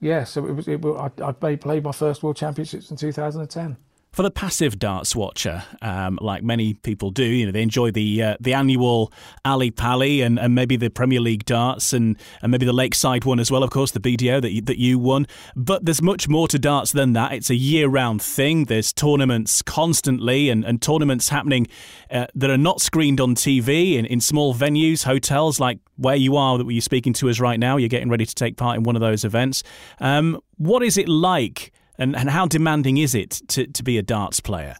[0.03, 0.69] yeah, so it was.
[0.69, 3.79] It, I, I played my first World Championships in 2010.
[4.13, 8.23] For the passive darts watcher, um, like many people do, you know, they enjoy the
[8.23, 9.11] uh, the annual
[9.43, 13.41] Ali Pali and, and maybe the Premier League darts and, and maybe the Lakeside one
[13.41, 15.27] as well, of course, the BDO that you, that you won.
[15.57, 17.33] But there's much more to darts than that.
[17.33, 18.67] It's a year round thing.
[18.67, 21.67] There's tournaments constantly and, and tournaments happening
[22.11, 26.37] uh, that are not screened on TV in, in small venues, hotels like where you
[26.37, 27.79] are that you're speaking to us right now.
[27.79, 29.63] You're getting ready to take part in one of those events.
[30.01, 31.73] Um, what is it like?
[32.03, 34.75] And, and how demanding is it to, to be a darts player?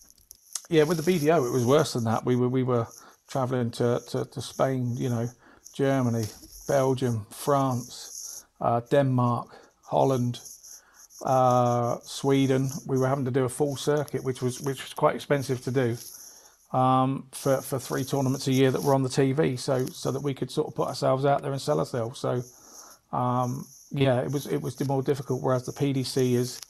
[0.69, 2.25] Yeah, with the BDO, it was worse than that.
[2.25, 2.89] We were we were
[3.29, 5.29] travelling to, to, to Spain, you know,
[5.73, 6.25] Germany,
[6.67, 9.55] Belgium, France, uh, Denmark,
[9.85, 10.41] Holland,
[11.25, 12.71] uh, Sweden.
[12.89, 15.71] We were having to do a full circuit, which was which was quite expensive to
[15.71, 15.97] do
[16.77, 19.57] um, for for three tournaments a year that were on the TV.
[19.57, 22.19] So so that we could sort of put ourselves out there and sell ourselves.
[22.19, 22.43] So
[23.17, 25.41] um, yeah, it was it was more difficult.
[25.41, 26.61] Whereas the PDC is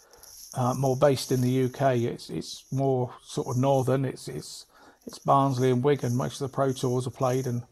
[0.54, 1.96] uh, more based in the UK.
[1.98, 4.04] It's it's more sort of northern.
[4.04, 4.66] It's it's
[5.06, 6.16] it's Barnsley and Wigan.
[6.16, 7.62] Most of the pro tours are played, and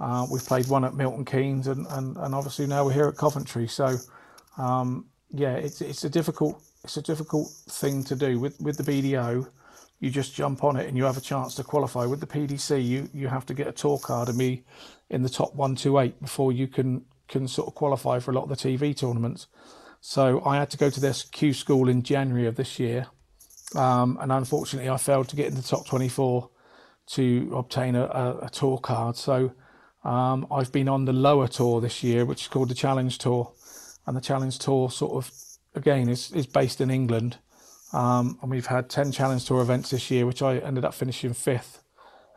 [0.00, 3.16] uh, we've played one at Milton Keynes, and, and, and obviously now we're here at
[3.16, 3.68] Coventry.
[3.68, 3.96] So
[4.58, 8.82] um, yeah, it's it's a difficult it's a difficult thing to do with with the
[8.84, 9.48] BDO.
[10.00, 12.06] You just jump on it and you have a chance to qualify.
[12.06, 14.64] With the PDC, you you have to get a tour card and be
[15.10, 18.34] in the top one to eight before you can can sort of qualify for a
[18.34, 19.46] lot of the TV tournaments.
[20.04, 23.06] So I had to go to this Q school in January of this year,
[23.76, 26.50] um, and unfortunately I failed to get in the top 24
[27.10, 29.14] to obtain a, a, a tour card.
[29.14, 29.52] So
[30.02, 33.52] um, I've been on the lower tour this year, which is called the Challenge Tour,
[34.04, 35.30] and the Challenge Tour sort of
[35.76, 37.38] again is is based in England.
[37.92, 41.32] Um, and we've had 10 Challenge Tour events this year, which I ended up finishing
[41.32, 41.82] fifth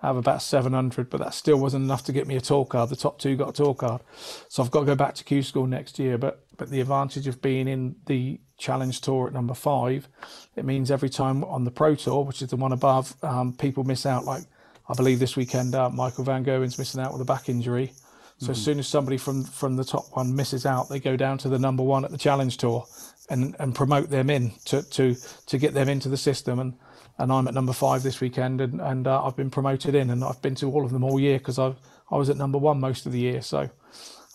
[0.06, 2.90] I have about 700, but that still wasn't enough to get me a tour card.
[2.90, 4.02] The top two got a tour card.
[4.50, 6.20] So I've got to go back to Q School next year.
[6.20, 10.08] But, but the advantage of being in the Challenge Tour at number five,
[10.56, 13.84] it means every time on the Pro Tour, which is the one above, um, people
[13.84, 14.26] miss out.
[14.26, 14.44] Like
[14.90, 17.94] I believe this weekend, uh, Michael Van Gerwen's missing out with a back injury.
[18.38, 18.52] So mm-hmm.
[18.52, 21.50] as soon as somebody from from the top one misses out, they go down to
[21.50, 22.86] the number one at the Challenge Tour
[23.30, 25.16] and and promote them in to to
[25.48, 26.60] to get them into the system.
[26.60, 26.74] And
[27.18, 30.24] and I'm at number five this weekend, and and uh, I've been promoted in, and
[30.24, 31.74] I've been to all of them all year because I
[32.12, 33.42] I was at number one most of the year.
[33.42, 33.70] So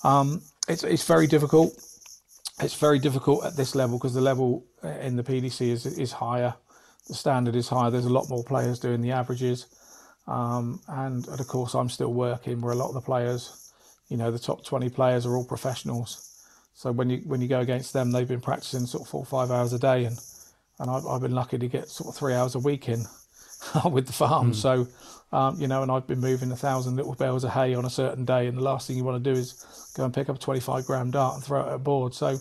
[0.02, 1.72] um, it's it's very difficult.
[2.62, 6.54] It's very difficult at this level because the level in the PDC is is higher.
[7.08, 7.90] The standard is higher.
[7.90, 9.66] There's a lot more players doing the averages,
[10.26, 12.60] um, and, and of course I'm still working.
[12.60, 13.72] Where a lot of the players,
[14.08, 16.26] you know, the top 20 players are all professionals.
[16.74, 19.26] So when you when you go against them, they've been practicing sort of four or
[19.26, 20.18] five hours a day, and
[20.78, 23.04] and I've, I've been lucky to get sort of three hours a week in
[23.90, 24.52] with the farm.
[24.52, 24.54] Mm.
[24.54, 24.88] So,
[25.32, 27.90] um, you know, and I've been moving a thousand little bales of hay on a
[27.90, 30.36] certain day, and the last thing you want to do is go and pick up
[30.36, 32.14] a 25 gram dart and throw it at a board.
[32.14, 32.38] So,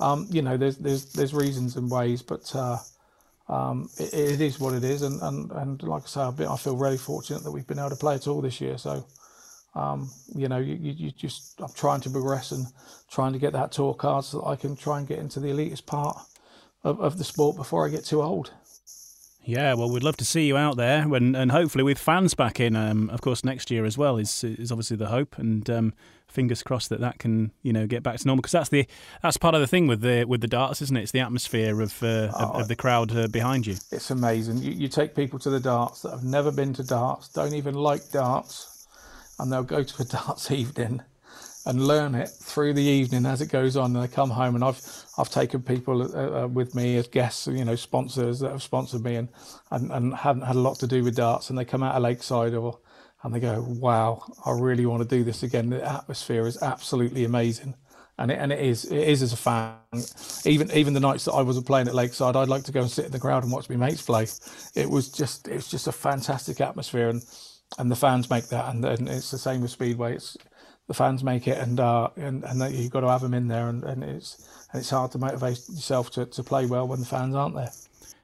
[0.00, 2.78] um, you know, there's there's there's reasons and ways, but uh,
[3.48, 6.48] um, it, it is what it is, and, and, and like I say, I've been,
[6.48, 8.78] I feel really fortunate that we've been able to play at all this year.
[8.78, 9.04] So,
[9.74, 12.66] um, you know, you, you, just I'm trying to progress and
[13.10, 15.48] trying to get that tour card so that I can try and get into the
[15.48, 16.16] elitist part
[16.84, 18.52] of, of the sport before I get too old.
[19.42, 22.60] Yeah, well, we'd love to see you out there, when, and hopefully with fans back
[22.60, 25.94] in, um, of course, next year as well is is obviously the hope, and um,
[26.28, 28.86] fingers crossed that that can you know get back to normal because that's the
[29.22, 31.02] that's part of the thing with the with the darts, isn't it?
[31.02, 33.76] It's the atmosphere of uh, oh, of, of, the crowd uh, behind you.
[33.90, 34.58] It's amazing.
[34.58, 37.74] You, you take people to the darts that have never been to darts, don't even
[37.74, 38.86] like darts,
[39.38, 41.02] and they'll go to a darts evening
[41.66, 43.94] and learn it through the evening as it goes on.
[43.94, 44.80] And they come home, and I've
[45.18, 49.02] I've taken people uh, uh, with me as guests, you know, sponsors that have sponsored
[49.02, 49.28] me, and,
[49.70, 52.02] and and haven't had a lot to do with darts, and they come out of
[52.02, 52.78] Lakeside or
[53.22, 57.24] and they go, "Wow, I really want to do this again." The atmosphere is absolutely
[57.24, 57.74] amazing.
[58.18, 59.76] And it, and it is it is as a fan.
[60.44, 62.90] Even even the nights that I wasn't playing at Lakeside, I'd like to go and
[62.90, 64.26] sit in the crowd and watch my mates play.
[64.74, 67.22] It was just it's just a fantastic atmosphere, and
[67.78, 70.14] and the fans make that, and, and it's the same with Speedway.
[70.16, 70.36] It's
[70.90, 73.68] the fans make it, and uh, and and you've got to have them in there,
[73.68, 77.06] and, and it's and it's hard to motivate yourself to, to play well when the
[77.06, 77.70] fans aren't there.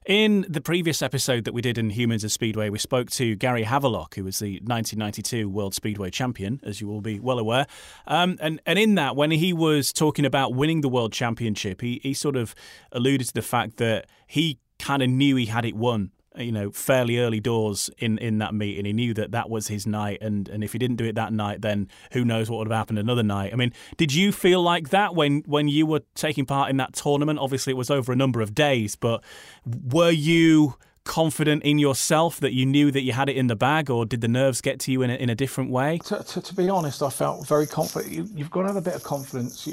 [0.04, 3.62] In the previous episode that we did in Humans of Speedway, we spoke to Gary
[3.62, 7.68] Havelock, who was the 1992 World Speedway Champion, as you will be well aware.
[8.08, 12.00] Um, and, and in that, when he was talking about winning the World Championship, he,
[12.02, 12.52] he sort of
[12.90, 16.70] alluded to the fact that he kind of knew he had it won you know,
[16.70, 18.84] fairly early doors in, in that meeting.
[18.84, 21.32] He knew that that was his night, and, and if he didn't do it that
[21.32, 23.52] night, then who knows what would have happened another night.
[23.52, 26.92] I mean, did you feel like that when, when you were taking part in that
[26.92, 27.38] tournament?
[27.38, 29.22] Obviously, it was over a number of days, but
[29.64, 33.88] were you confident in yourself that you knew that you had it in the bag,
[33.88, 35.98] or did the nerves get to you in a, in a different way?
[36.06, 38.12] To, to, to be honest, I felt very confident.
[38.12, 39.68] You, have got to have a bit of confidence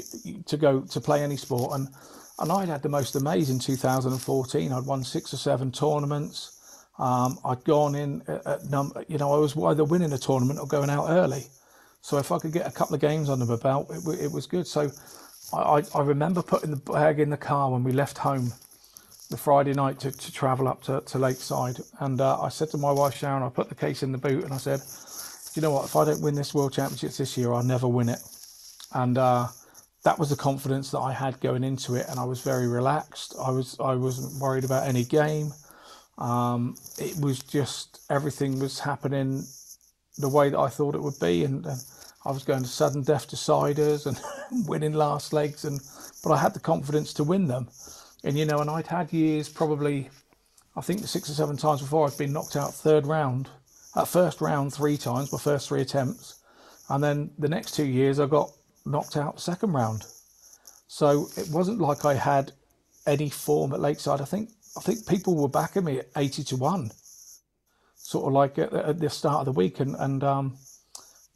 [0.46, 1.88] to go to play any sport, and
[2.38, 4.72] and I'd had the most amazing 2014.
[4.72, 6.53] I'd won six or seven tournaments.
[6.98, 10.66] Um, I'd gone in at, number, you know, I was either winning a tournament or
[10.66, 11.46] going out early.
[12.02, 14.46] So if I could get a couple of games under my belt, it, it was
[14.46, 14.66] good.
[14.66, 14.90] So
[15.52, 18.52] I, I, remember putting the bag in the car when we left home
[19.30, 21.78] the Friday night to, to travel up to, to Lakeside.
[22.00, 24.44] And uh, I said to my wife, Sharon, I put the case in the boot
[24.44, 24.80] and I said,
[25.56, 28.08] you know what, if I don't win this World Championships this year, I'll never win
[28.08, 28.20] it.
[28.92, 29.48] And uh,
[30.04, 32.06] that was the confidence that I had going into it.
[32.08, 33.34] And I was very relaxed.
[33.40, 35.52] I, was, I wasn't worried about any game.
[36.18, 39.44] Um, it was just everything was happening
[40.18, 41.80] the way that I thought it would be, and, and
[42.24, 44.20] I was going to sudden death deciders and
[44.68, 45.80] winning last legs, and
[46.22, 47.68] but I had the confidence to win them,
[48.22, 50.08] and you know, and I'd had years probably,
[50.76, 53.48] I think six or seven times before I'd been knocked out third round,
[53.96, 56.42] at first round three times, my first three attempts,
[56.88, 58.52] and then the next two years I got
[58.86, 60.06] knocked out second round,
[60.86, 62.52] so it wasn't like I had
[63.04, 64.20] any form at Lakeside.
[64.20, 66.90] I think I think people were backing me at 80 to 1,
[67.94, 69.80] sort of like at, at the start of the week.
[69.80, 70.56] And, and um,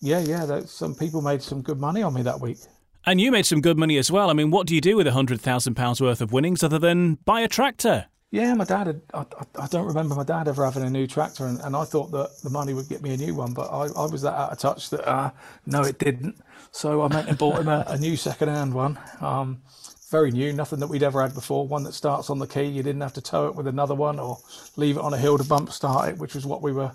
[0.00, 2.58] yeah, yeah, some people made some good money on me that week.
[3.06, 4.28] And you made some good money as well.
[4.28, 7.48] I mean, what do you do with £100,000 worth of winnings other than buy a
[7.48, 8.06] tractor?
[8.30, 9.24] Yeah, my dad had, I,
[9.58, 12.28] I, don't remember my dad ever having a new tractor, and, and I thought that
[12.42, 14.58] the money would get me a new one, but I, I was that out of
[14.58, 15.30] touch that uh,
[15.64, 16.38] no, it didn't.
[16.70, 18.98] So I went and bought him a, a new second hand one.
[19.22, 19.62] Um,
[20.10, 21.66] very new, nothing that we'd ever had before.
[21.66, 24.18] One that starts on the key, you didn't have to tow it with another one
[24.18, 24.38] or
[24.76, 26.92] leave it on a hill to bump start it, which was what we were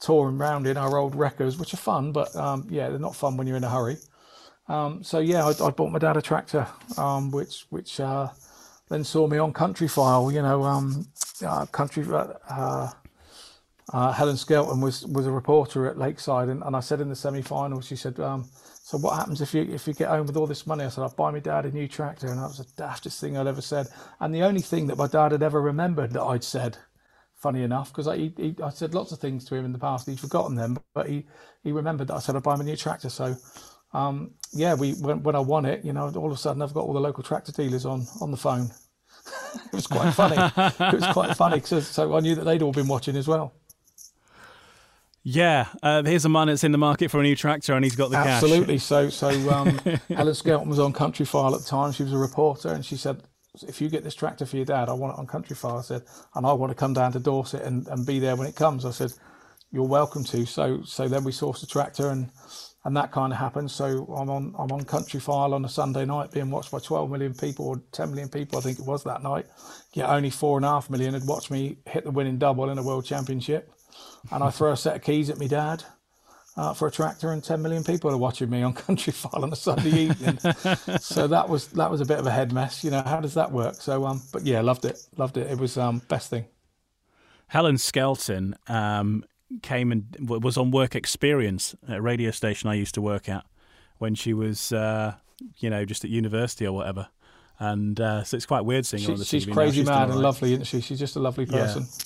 [0.00, 3.36] touring around in our old wreckers, which are fun, but um, yeah, they're not fun
[3.36, 3.96] when you're in a hurry.
[4.68, 6.66] Um, so yeah, I, I, bought my dad a tractor,
[6.98, 8.28] um, which which uh,
[8.88, 10.32] then saw me on Countryfile.
[10.32, 11.06] You know, um,
[11.44, 12.04] uh, country.
[12.12, 12.90] Uh,
[13.92, 17.14] uh, Helen Skelton was was a reporter at Lakeside, and, and I said in the
[17.14, 18.48] semi final, she said, um,
[18.86, 21.02] "So what happens if you if you get home with all this money?" I said,
[21.02, 23.60] "I'll buy my dad a new tractor," and that was the daftest thing I'd ever
[23.60, 23.88] said,
[24.20, 26.78] and the only thing that my dad had ever remembered that I'd said.
[27.34, 30.06] Funny enough, because I, he, I said lots of things to him in the past,
[30.06, 31.26] he'd forgotten them, but he,
[31.64, 33.10] he remembered that I said I'd buy him a new tractor.
[33.10, 33.36] So,
[33.92, 36.72] um, yeah, we when, when I won it, you know, all of a sudden I've
[36.72, 38.70] got all the local tractor dealers on on the phone.
[39.66, 40.36] it was quite funny.
[40.56, 43.52] it was quite funny, so, so I knew that they'd all been watching as well.
[45.28, 47.96] Yeah, uh, here's a man that's in the market for a new tractor, and he's
[47.96, 48.78] got the Absolutely.
[48.78, 48.92] cash.
[48.92, 49.10] Absolutely.
[49.10, 51.90] So, so um, Helen Skelton was on Countryfile at the time.
[51.90, 53.24] She was a reporter, and she said,
[53.66, 56.02] "If you get this tractor for your dad, I want it on Countryfile." I said,
[56.36, 58.84] "And I want to come down to Dorset and, and be there when it comes."
[58.84, 59.14] I said,
[59.72, 62.30] "You're welcome to." So, so then we sourced the tractor, and
[62.84, 63.72] and that kind of happened.
[63.72, 67.34] So I'm on I'm on Countryfile on a Sunday night, being watched by 12 million
[67.34, 69.46] people or 10 million people, I think it was that night.
[69.92, 72.78] Yet only four and a half million had watched me hit the winning double in
[72.78, 73.72] a world championship
[74.30, 75.84] and I throw a set of keys at my dad
[76.56, 79.56] uh, for a tractor, and 10 million people are watching me on Countryfile on a
[79.56, 80.38] Sunday evening.
[81.00, 82.82] so that was that was a bit of a head mess.
[82.82, 83.76] You know, how does that work?
[83.76, 85.50] So, um, but yeah, loved it, loved it.
[85.50, 86.46] It was um, best thing.
[87.48, 89.24] Helen Skelton um,
[89.62, 93.44] came and was on work experience at a radio station I used to work at
[93.98, 95.14] when she was, uh,
[95.58, 97.08] you know, just at university or whatever.
[97.58, 99.52] And uh, so it's quite weird seeing she, her on the she's TV.
[99.52, 100.80] crazy she's mad and lovely, isn't she?
[100.80, 101.82] She's just a lovely person.
[101.82, 102.04] Yeah.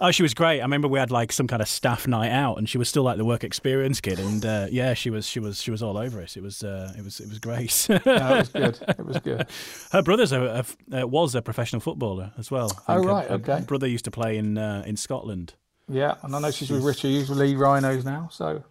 [0.00, 0.60] Oh, she was great.
[0.60, 3.02] I remember we had like some kind of staff night out, and she was still
[3.02, 4.18] like the work experience kid.
[4.18, 6.36] And uh, yeah, she was she was she was all over it.
[6.36, 7.86] It was uh, it was it was great.
[7.88, 8.78] no, it was good.
[8.88, 9.46] It was good.
[9.92, 12.70] Her brother's a, a, was a professional footballer as well.
[12.88, 13.58] Oh right, her, okay.
[13.60, 15.54] Her brother used to play in uh, in Scotland.
[15.88, 18.28] Yeah, and I know she's, with Richard Hughes with Leeds Rhinos now.
[18.30, 18.62] So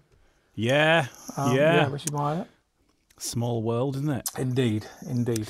[0.55, 1.07] yeah,
[1.37, 2.45] um, yeah, yeah, Richie Myler.
[3.17, 4.29] Small world, isn't it?
[4.37, 5.49] Indeed, indeed.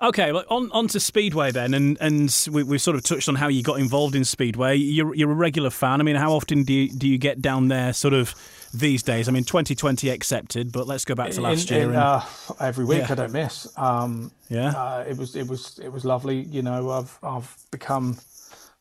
[0.00, 3.34] Okay, well, on on to Speedway then, and and we we sort of touched on
[3.34, 4.76] how you got involved in Speedway.
[4.76, 6.00] You're you're a regular fan.
[6.00, 8.32] I mean, how often do you, do you get down there, sort of
[8.72, 9.28] these days?
[9.28, 11.84] I mean, 2020 accepted, but let's go back to last in, year.
[11.86, 12.20] In, and, uh,
[12.60, 13.06] every week, yeah.
[13.10, 13.66] I don't miss.
[13.76, 16.42] Um, yeah, uh, it was it was it was lovely.
[16.42, 18.18] You know, I've I've become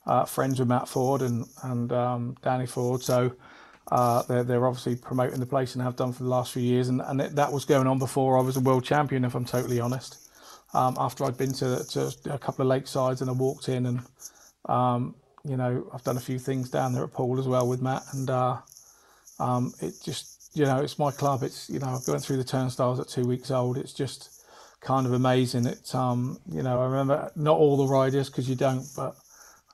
[0.05, 3.33] uh, friends with Matt Ford and and um, Danny Ford, so.
[3.89, 6.89] Uh, they're, they're obviously promoting the place and have done for the last few years,
[6.89, 9.45] and, and it, that was going on before I was a world champion, if I'm
[9.45, 10.26] totally honest
[10.73, 14.01] um, after I'd been to, to a couple of lakesides and I walked in and
[14.65, 17.81] um, you know I've done a few things down there at Poole as well with
[17.81, 18.57] Matt and uh,
[19.39, 21.43] um, it just you know it's my club.
[21.43, 23.77] It's you know going through the turnstiles at two weeks old.
[23.77, 24.43] It's just
[24.81, 25.65] kind of amazing.
[25.65, 29.15] It's um you know I remember not all the riders because you don't but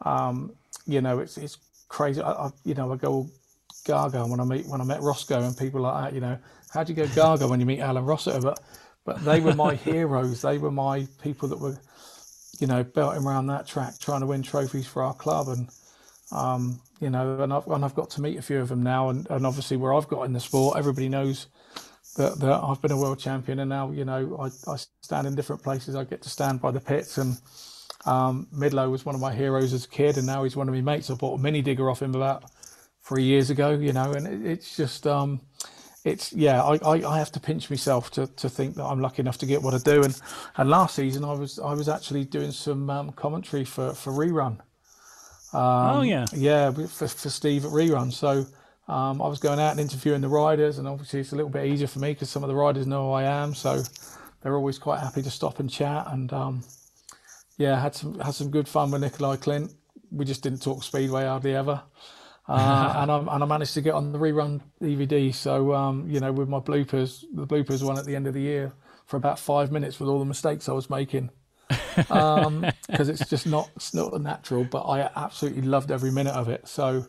[0.01, 0.53] um,
[0.85, 2.21] you know it's it's crazy.
[2.21, 3.29] I, I, you know I go
[3.85, 6.37] gaga when I meet when I met Roscoe and people like that you know
[6.73, 8.41] how do you go gaga when you meet Alan Rossiter?
[8.41, 8.59] But
[9.05, 10.41] but they were my heroes.
[10.41, 11.77] They were my people that were,
[12.59, 15.47] you know, belting around that track, trying to win trophies for our club.
[15.49, 15.69] And,
[16.31, 19.09] um, you know, and I've, and I've got to meet a few of them now.
[19.09, 21.47] And, and obviously, where I've got in the sport, everybody knows
[22.17, 23.59] that, that I've been a world champion.
[23.59, 25.95] And now, you know, I, I stand in different places.
[25.95, 27.17] I get to stand by the pits.
[27.17, 27.37] And
[28.05, 30.17] um, Midlow was one of my heroes as a kid.
[30.17, 31.09] And now he's one of my mates.
[31.09, 32.45] I bought a mini digger off him about
[33.05, 35.05] three years ago, you know, and it, it's just.
[35.05, 35.41] Um,
[36.03, 39.21] it's yeah, I, I, I, have to pinch myself to, to think that I'm lucky
[39.21, 40.03] enough to get what I do.
[40.03, 40.19] And
[40.57, 44.59] and last season I was I was actually doing some um, commentary for for rerun.
[45.53, 48.11] Um, oh yeah, yeah, for, for Steve at rerun.
[48.11, 48.45] So
[48.91, 51.67] um, I was going out and interviewing the riders, and obviously it's a little bit
[51.67, 53.81] easier for me because some of the riders know who I am, so
[54.41, 56.05] they're always quite happy to stop and chat.
[56.07, 56.63] And um,
[57.57, 59.73] yeah, had some had some good fun with Nicolai Klindt.
[60.11, 61.81] We just didn't talk speedway hardly ever
[62.47, 65.33] uh, and I and I managed to get on the rerun DVD.
[65.33, 68.41] So um, you know, with my bloopers, the bloopers one at the end of the
[68.41, 68.73] year
[69.05, 71.29] for about five minutes with all the mistakes I was making.
[71.67, 76.49] because um, it's just not it's not natural, but I absolutely loved every minute of
[76.49, 76.67] it.
[76.67, 77.05] So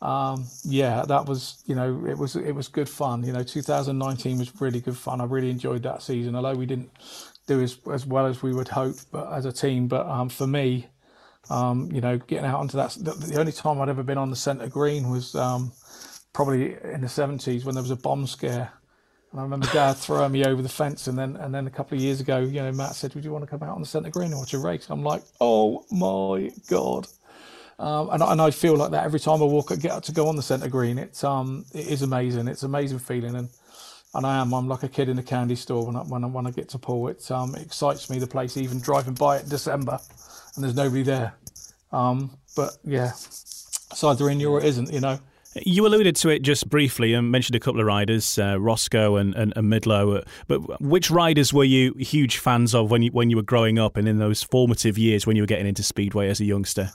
[0.00, 3.24] um, yeah, that was you know it was it was good fun.
[3.24, 5.20] You know, 2019 was really good fun.
[5.20, 6.90] I really enjoyed that season, although we didn't
[7.46, 9.88] do as as well as we would hope, but as a team.
[9.88, 10.88] But um, for me,
[11.50, 12.90] um, you know, getting out onto that.
[12.98, 15.72] The, the, only time I'd ever been on the centre green was um,
[16.32, 18.72] probably in the 70s when there was a bomb scare.
[19.30, 21.96] And I remember Dad throwing me over the fence, and then and then a couple
[21.96, 23.86] of years ago, you know, Matt said, "Would you want to come out on the
[23.86, 27.06] centre green and watch a race?" I'm like, "Oh my god!"
[27.78, 30.12] Um, and, and I feel like that every time I walk, I get out to
[30.12, 30.98] go on the centre green.
[30.98, 32.48] It's um, it is amazing.
[32.48, 33.50] It's an amazing feeling, and
[34.14, 34.54] and I am.
[34.54, 36.70] I'm like a kid in a candy store when I when I, when I get
[36.70, 37.08] to Poole.
[37.08, 40.00] It um, it excites me the place, even driving by it in December
[40.58, 41.34] and there's nobody there.
[41.92, 45.20] Um, but yeah, it's either in you or it isn't, you know.
[45.54, 49.34] You alluded to it just briefly and mentioned a couple of riders, uh, Roscoe and,
[49.34, 50.24] and, and, Midlow.
[50.46, 53.96] But which riders were you huge fans of when you when you were growing up
[53.96, 56.90] and in those formative years when you were getting into speedway as a youngster?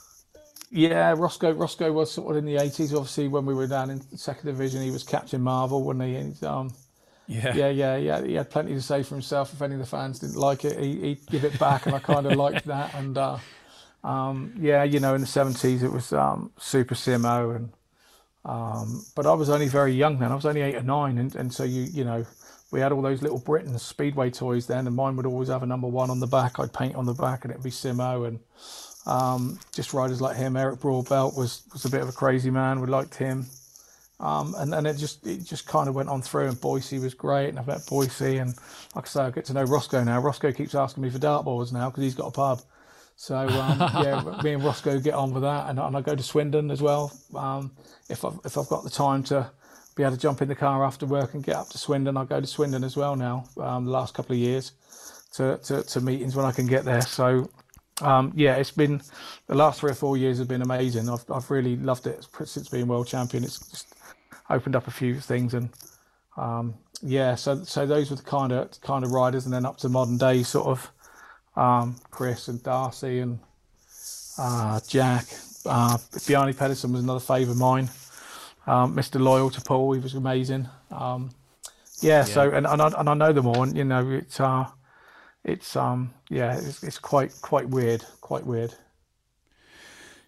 [0.70, 1.52] Yeah, Roscoe.
[1.52, 2.94] Roscoe was sort of in the eighties.
[2.94, 6.16] Obviously, when we were down in second division, he was Captain Marvel, wasn't he?
[6.16, 6.74] And, um,
[7.26, 7.54] Yeah.
[7.54, 8.24] yeah, yeah, yeah.
[8.24, 9.52] He had plenty to say for himself.
[9.52, 11.98] If any of the fans didn't like it, he, he'd give it back, and I
[12.00, 12.94] kind of liked that.
[12.94, 13.38] And uh,
[14.04, 17.72] um, yeah, you know, in the seventies, it was um, Super Simo, and
[18.44, 20.32] um, but I was only very young then.
[20.32, 22.26] I was only eight or nine, and, and so you you know,
[22.72, 25.66] we had all those little Britain Speedway toys then, and mine would always have a
[25.66, 26.60] number one on the back.
[26.60, 28.40] I'd paint on the back, and it'd be Simo, and
[29.06, 30.56] um, just riders like him.
[30.56, 32.80] Eric Broadbelt was was a bit of a crazy man.
[32.80, 33.46] We liked him.
[34.20, 37.14] Um, and then it just it just kind of went on through, and Boise was
[37.14, 38.54] great, and I've met Boise, and
[38.94, 40.20] like I say, I get to know Roscoe now.
[40.20, 42.60] Roscoe keeps asking me for dartboards now because he's got a pub.
[43.16, 46.22] So um, yeah, me and Roscoe get on with that, and, and I go to
[46.22, 47.12] Swindon as well.
[47.34, 47.72] Um,
[48.08, 49.50] if I've if I've got the time to
[49.96, 52.24] be able to jump in the car after work and get up to Swindon, I
[52.24, 53.44] go to Swindon as well now.
[53.60, 54.72] Um, the last couple of years
[55.34, 57.02] to, to, to meetings when I can get there.
[57.02, 57.48] So
[58.02, 59.00] um, yeah, it's been
[59.46, 61.08] the last three or four years have been amazing.
[61.08, 63.44] I've I've really loved it since being world champion.
[63.44, 63.93] It's just
[64.50, 65.70] opened up a few things and
[66.36, 69.76] um, yeah, so so those were the kind of kind of riders, and then up
[69.78, 70.90] to modern day sort of
[71.56, 73.38] um, Chris and Darcy and
[74.38, 75.26] uh, Jack.
[75.66, 77.90] Uh, Bjarne Pedersen was another favourite of mine.
[78.66, 79.20] Um, Mr.
[79.20, 80.68] Loyal to Poole, he was amazing.
[80.90, 81.30] Um,
[82.00, 84.66] yeah, so and, and I, and I know them all, and you know it's uh,
[85.44, 88.74] it's um yeah it's, it's quite quite weird, quite weird.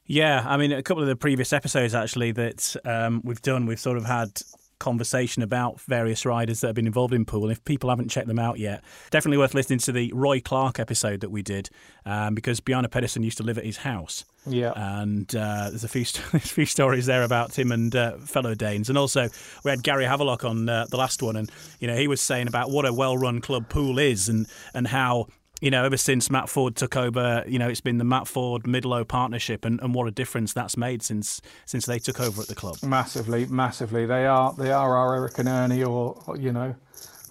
[0.07, 3.81] Yeah, I mean, a couple of the previous episodes actually that um, we've done, we've
[3.81, 4.41] sort of had
[4.79, 7.45] conversation about various riders that have been involved in Poole.
[7.45, 10.79] And if people haven't checked them out yet, definitely worth listening to the Roy Clark
[10.79, 11.71] episode that we did
[12.05, 14.25] um, because Bjarne Pedersen used to live at his house.
[14.47, 14.73] Yeah.
[14.77, 18.55] And uh, there's a few st- a few stories there about him and uh, fellow
[18.55, 18.89] Danes.
[18.89, 19.29] And also,
[19.65, 21.51] we had Gary Havelock on uh, the last one, and
[21.81, 25.27] you know he was saying about what a well-run club Poole is, and and how
[25.61, 28.65] you know, ever since Matt Ford took over, you know, it's been the Matt Ford
[28.65, 32.49] Midlow partnership, and, and what a difference that's made since since they took over at
[32.49, 32.77] the club.
[32.83, 34.05] Massively, massively.
[34.07, 36.75] They are they are our Eric and Ernie, or, you know,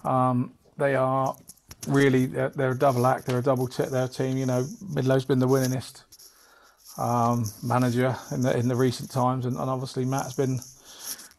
[0.04, 1.36] um, they are
[1.86, 3.26] really they're, they're, a double act.
[3.26, 3.90] They're a double tip.
[3.90, 6.02] Their team, you know, Midlow's been the winningest
[6.98, 10.58] um, manager in the in the recent times, and, and, obviously Matt's been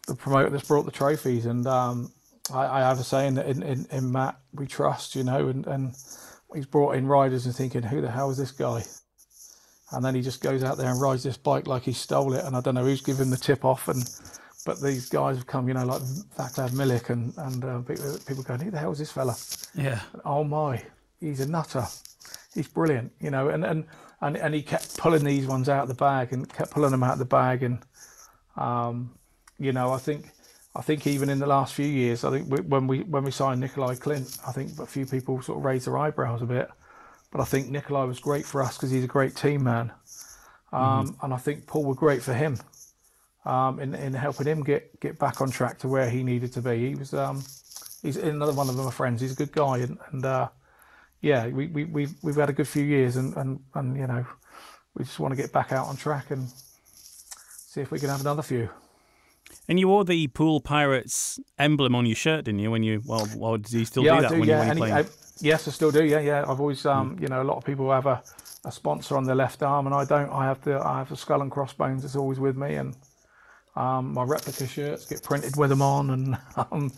[0.07, 1.45] the promoter that's brought the trophies.
[1.45, 2.11] And um,
[2.53, 5.67] I, I, have a saying that in, in, in Matt we trust, you know, and
[5.67, 5.95] and
[6.54, 8.84] he's brought in riders and thinking, who the hell is this guy?
[9.91, 12.43] And then he just goes out there and rides this bike like he stole it.
[12.43, 13.88] And I don't know who's given the tip off.
[13.88, 14.10] And
[14.66, 16.02] but these guys have come, you know, like
[16.38, 17.80] Vaclav Milik and and uh,
[18.28, 19.36] people going, who the hell is this fella?
[19.76, 20.02] Yeah.
[20.26, 20.84] Oh my,
[21.22, 21.86] he's a nutter.
[22.54, 23.48] He's brilliant, you know.
[23.50, 23.86] And and
[24.20, 27.04] and, and he kept pulling these ones out of the bag and kept pulling them
[27.04, 27.64] out of the bag.
[27.64, 27.80] And
[28.58, 29.12] um,
[29.58, 30.32] you know, I think
[30.78, 33.59] I think even in the last few years, I think when we when we signed
[33.59, 36.69] Nicolai Klindt, I think a few people sort of raised their eyebrows a bit.
[37.32, 39.91] But I think Nikolai was great for us because he's a great team man,
[40.71, 41.25] um, mm-hmm.
[41.25, 42.59] and I think Poole were great for him
[43.43, 46.61] um, in in helping him get get back on track to where he needed to
[46.61, 46.89] be.
[46.89, 47.43] He was um,
[48.03, 49.19] he's another one of my friends.
[49.19, 50.49] He's a good guy, and, and uh,
[51.21, 54.25] yeah, we we we've we've had a good few years, and and and you know,
[54.93, 58.21] we just want to get back out on track and see if we can have
[58.21, 58.69] another few.
[59.70, 62.72] And you wore the Poole Pirates emblem on your shirt, didn't you?
[62.72, 64.63] When you well, well did you still yeah, do that do, when yeah.
[64.63, 64.93] you were playing?
[64.93, 65.05] I,
[65.41, 66.05] yes, I still do.
[66.05, 66.45] Yeah, yeah.
[66.47, 67.22] I've always, um, mm.
[67.22, 68.24] you know, a lot of people have a,
[68.63, 70.30] a sponsor on their left arm, and I don't.
[70.30, 72.05] I have the I have the skull and crossbones.
[72.05, 72.95] It's always with me, and
[73.76, 76.38] um, my replica shirts get printed with them on, and
[76.72, 76.91] um,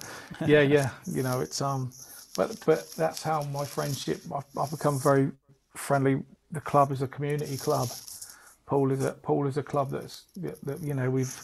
[0.45, 0.91] yeah, yeah.
[1.07, 1.91] You know, it's um,
[2.37, 4.21] but but that's how my friendship.
[4.33, 5.31] I've, I've become very
[5.75, 6.21] friendly.
[6.51, 7.89] The club is a community club.
[8.67, 11.35] Poole is a Poole is a club that's that you know we've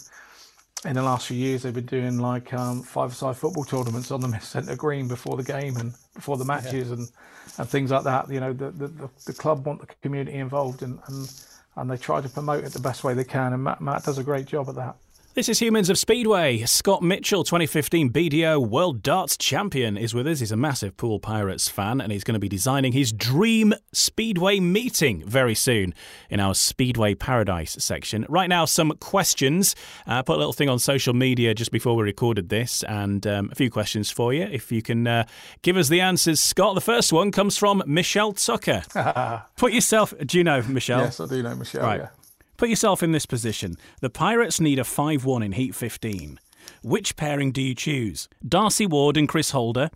[0.85, 4.39] in the last few years, they've been doing like um, five-a-side football tournaments on the
[4.41, 6.95] centre green before the game and before the matches yeah.
[6.95, 7.11] and,
[7.57, 8.29] and things like that.
[8.29, 11.31] You know, the, the, the, club want the community involved and, and,
[11.75, 13.53] and they try to promote it the best way they can.
[13.53, 14.95] And Matt, Matt does a great job at that.
[15.35, 16.59] This is Humans of Speedway.
[16.59, 20.39] Scott Mitchell, 2015 BDO World Darts Champion, is with us.
[20.39, 24.61] He's a massive Poole Pirates fan and he's going to be designing his dream Speedway
[24.61, 25.93] meeting very soon
[26.29, 28.25] in our Speedway Paradise section.
[28.29, 29.75] Right now, some questions.
[30.07, 33.27] I uh, put a little thing on social media just before we recorded this and
[33.27, 34.43] um, a few questions for you.
[34.43, 35.25] If you can uh,
[35.63, 36.75] give us the answers, Scott.
[36.75, 38.83] The first one comes from Michelle Tucker.
[39.57, 41.01] put yourself, do you know Michelle?
[41.01, 41.99] Yes, I do know Michelle, right.
[41.99, 42.24] yeah.
[42.57, 43.75] Put yourself in this position.
[44.01, 46.39] The Pirates need a 5 1 in Heat 15.
[46.81, 48.27] Which pairing do you choose?
[48.47, 49.89] Darcy Ward and Chris Holder,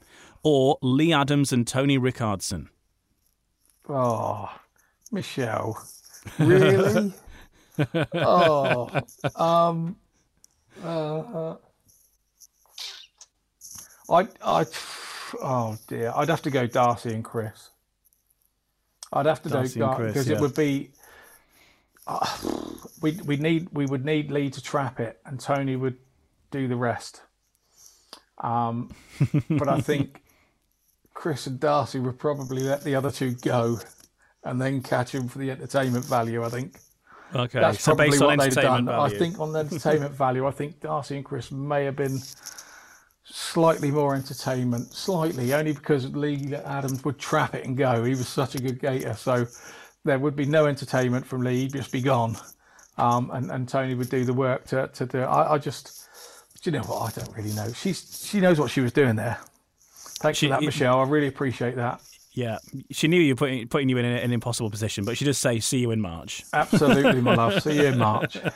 [0.44, 2.68] or Leigh Adams and Tony Rickardsson?
[3.88, 4.50] Oh,
[5.12, 5.84] Michelle.
[6.38, 7.14] Really?
[8.14, 8.90] oh,
[9.36, 9.96] um,
[10.84, 11.56] uh,
[14.10, 14.66] I, I,
[15.42, 17.70] oh dear, I'd have to go Darcy and Chris.
[19.14, 20.36] I'd have to Darcy go Darcy because yeah.
[20.36, 20.92] it would be
[23.02, 25.98] we we need we would need Leigh to trap it, and Tony would
[26.52, 27.22] do the rest.
[28.40, 28.92] Um,
[29.50, 30.22] but I think
[31.14, 33.80] Chris and Darcy would probably let the other two go,
[34.44, 36.44] and then catch him for the entertainment value.
[36.44, 36.80] I think.
[37.36, 38.86] Okay, That's so probably based what on they'd have entertainment done.
[38.86, 39.16] value.
[39.16, 42.20] I think on the entertainment value, I think Darcy and Chris may have been
[43.24, 48.04] slightly more entertainment, slightly, only because Leigh Adams would trap it and go.
[48.04, 49.46] He was such a good gator, so
[50.06, 51.62] there would be no entertainment from Leigh.
[51.62, 52.38] He'd just be gone,
[52.98, 55.20] um, and and Tony would do the work to to do.
[55.20, 55.26] it.
[55.26, 56.08] I, I just,
[56.62, 57.02] do you know what?
[57.18, 57.72] I don't really know.
[57.74, 59.38] She's she knows what she was doing there.
[60.22, 61.00] Thanks She- for that, Michelle.
[61.00, 62.02] I really appreciate that.
[62.40, 62.60] Yeah,
[62.90, 65.60] she knew you were putting putting you in an impossible position, but she does say,
[65.60, 67.62] "See you in March." Absolutely, my love.
[67.62, 68.38] See you in March.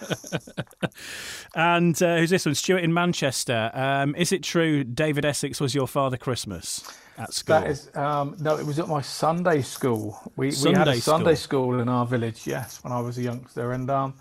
[1.56, 2.56] And uh, who's this one?
[2.56, 3.70] Stuart in Manchester.
[3.76, 6.84] Um, is it true David Essex was your father Christmas
[7.18, 7.60] at school?
[7.60, 10.20] That is um, no, it was at my Sunday school.
[10.36, 11.74] We we had a Sunday school.
[11.74, 12.48] school in our village.
[12.48, 14.16] Yes, when I was a youngster, and um,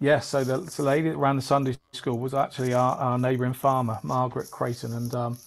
[0.00, 3.54] yes, so the, the lady that ran the Sunday school was actually our, our neighbouring
[3.54, 5.38] farmer, Margaret Creighton, and um,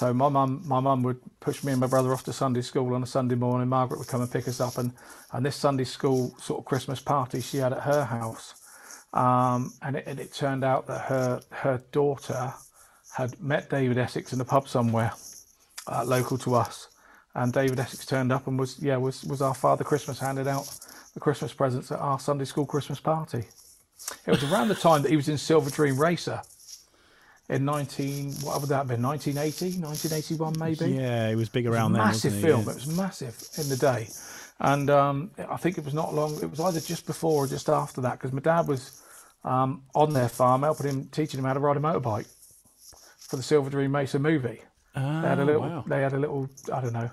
[0.00, 2.94] so my mum my mum would push me and my brother off to Sunday school
[2.94, 3.68] on a Sunday morning.
[3.68, 4.94] Margaret would come and pick us up, and
[5.32, 8.54] and this Sunday school sort of Christmas party she had at her house.
[9.12, 12.54] Um, and, it, and it turned out that her her daughter
[13.14, 15.12] had met David Essex in a pub somewhere
[15.86, 16.88] uh, local to us.
[17.34, 20.66] And David Essex turned up and was yeah was was our Father Christmas handed out
[21.12, 23.44] the Christmas presents at our Sunday school Christmas party.
[24.26, 26.40] It was around the time that he was in Silver Dream Racer
[27.50, 31.92] in 19 what would that have been 1980 1981 maybe yeah, it was big around
[31.92, 32.02] then.
[32.02, 32.48] massive wasn't it?
[32.48, 32.70] film Yeah.
[32.70, 34.08] it was massive in the day
[34.60, 37.68] and um, I think it was not long it was either just before or just
[37.68, 39.02] after that because my dad was
[39.44, 42.26] um, on their farm helping him teaching him how to ride a motorbike
[43.18, 44.62] for the Silver Dream Racer movie
[44.94, 45.60] they had a Ah, little.
[45.62, 45.84] wow.
[45.86, 46.50] They had a little.
[46.72, 47.08] I don't know,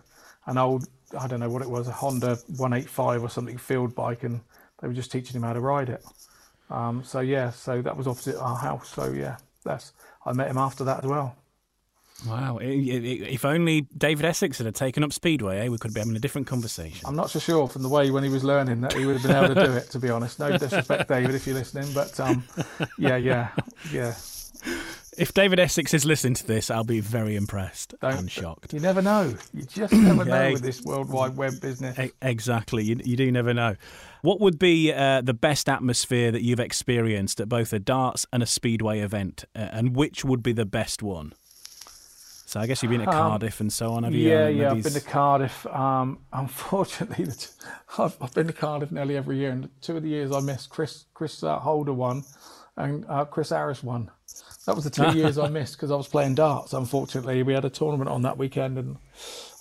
[0.47, 0.87] an old.
[1.17, 4.41] I don't know what it was, a Honda 185 or something field bike, and
[4.81, 6.03] they were just teaching him how to ride it.
[6.71, 8.89] Um, so yeah, so that was opposite our house.
[8.89, 9.93] So yeah, that's.
[10.27, 11.35] I met him after that as well.
[12.25, 12.57] Wow.
[12.59, 16.47] If only David Essex had taken up Speedway, eh, we could be having a different
[16.47, 17.07] conversation.
[17.07, 19.23] I'm not so sure from the way when he was learning that he would have
[19.23, 19.91] been able to do it.
[19.91, 22.43] To be honest, no disrespect, David, if you're listening, but um,
[22.97, 23.51] yeah, yeah,
[23.91, 24.15] yeah.
[25.17, 28.71] If David Essex is listening to this, I'll be very impressed Don't- and shocked.
[28.71, 29.33] You never know.
[29.53, 30.51] You just never know Yeah.
[30.53, 31.97] with this World Wide Web business.
[32.21, 32.83] Exactly.
[32.83, 33.75] You, you do never know.
[34.21, 38.43] What would be uh, the best atmosphere that you've experienced at both a darts and
[38.43, 41.33] a speedway event, uh, and which would be the best one?
[42.45, 44.03] So I guess you've been at Cardiff and so on.
[44.03, 44.31] Have you?
[44.31, 44.71] Um, Yeah, Uh, yeah.
[44.71, 45.65] I've been to Cardiff.
[45.65, 47.47] Um, unfortunately, the t-
[47.97, 50.69] I've, I've been to Cardiff nearly every year, and two of the years I missed,
[50.69, 52.23] Chris Chris uh, Holder won,
[52.77, 54.11] and uh, Chris Harris won.
[54.65, 56.73] That was the two years I missed because I was playing darts.
[56.73, 58.97] Unfortunately, we had a tournament on that weekend, and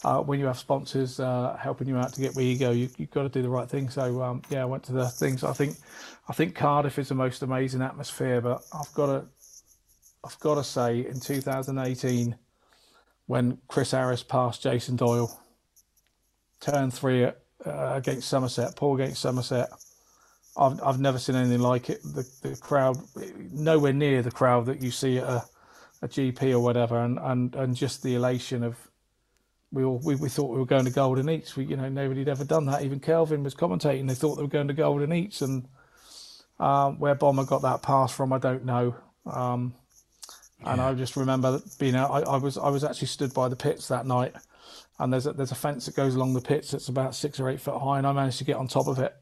[0.05, 2.89] uh, when you have sponsors uh, helping you out to get where you go, you,
[2.97, 3.89] you've got to do the right thing.
[3.89, 5.45] So um, yeah, I went to the things.
[5.45, 5.77] I think
[6.29, 9.25] I think Cardiff is the most amazing atmosphere, but I've got to
[10.25, 12.37] I've got to say in 2018
[13.27, 15.41] when Chris Harris passed Jason Doyle,
[16.61, 19.69] turn three at, uh, against Somerset, Poole against Somerset.
[20.59, 22.03] I've I've never seen anything like it.
[22.03, 22.97] The the crowd,
[23.53, 25.45] nowhere near the crowd that you see at a,
[26.03, 28.77] a GP or whatever, and, and, and just the elation of
[29.71, 31.57] we all we, we thought we were going to Golden Eats.
[31.57, 32.83] We you know nobody had ever done that.
[32.83, 34.09] Even Kelvin was commentating.
[34.09, 35.69] They thought they were going to Golden Eats, and
[36.59, 38.97] um, where Bomber got that pass from, I don't know.
[39.27, 39.75] Um,
[40.65, 42.11] and I just remember being out.
[42.11, 44.35] I, I was I was actually stood by the pits that night,
[44.99, 47.51] and there's a, there's a fence that goes along the pits that's about six or
[47.51, 49.15] eight foot high, and I managed to get on top of it.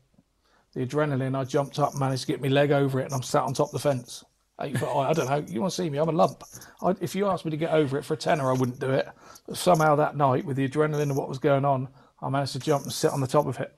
[0.74, 3.44] The adrenaline, I jumped up, managed to get my leg over it, and I'm sat
[3.44, 4.24] on top of the fence,
[4.60, 5.10] eight foot high.
[5.10, 5.44] I don't know.
[5.48, 5.98] You want to see me?
[5.98, 6.42] I'm a lump.
[6.82, 8.90] I, if you asked me to get over it for a tenner, I wouldn't do
[8.90, 9.08] it.
[9.46, 11.88] But somehow that night, with the adrenaline of what was going on,
[12.20, 13.72] I managed to jump and sit on the top of it.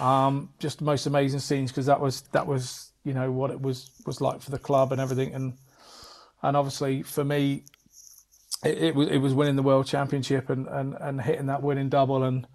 [0.00, 3.60] Um, just the most amazing scenes because that was that was you know what it
[3.60, 5.54] was was like for the club and everything, and
[6.42, 7.64] and obviously for me,
[8.62, 11.88] it, it was it was winning the world championship and, and, and hitting that winning
[11.88, 12.46] double and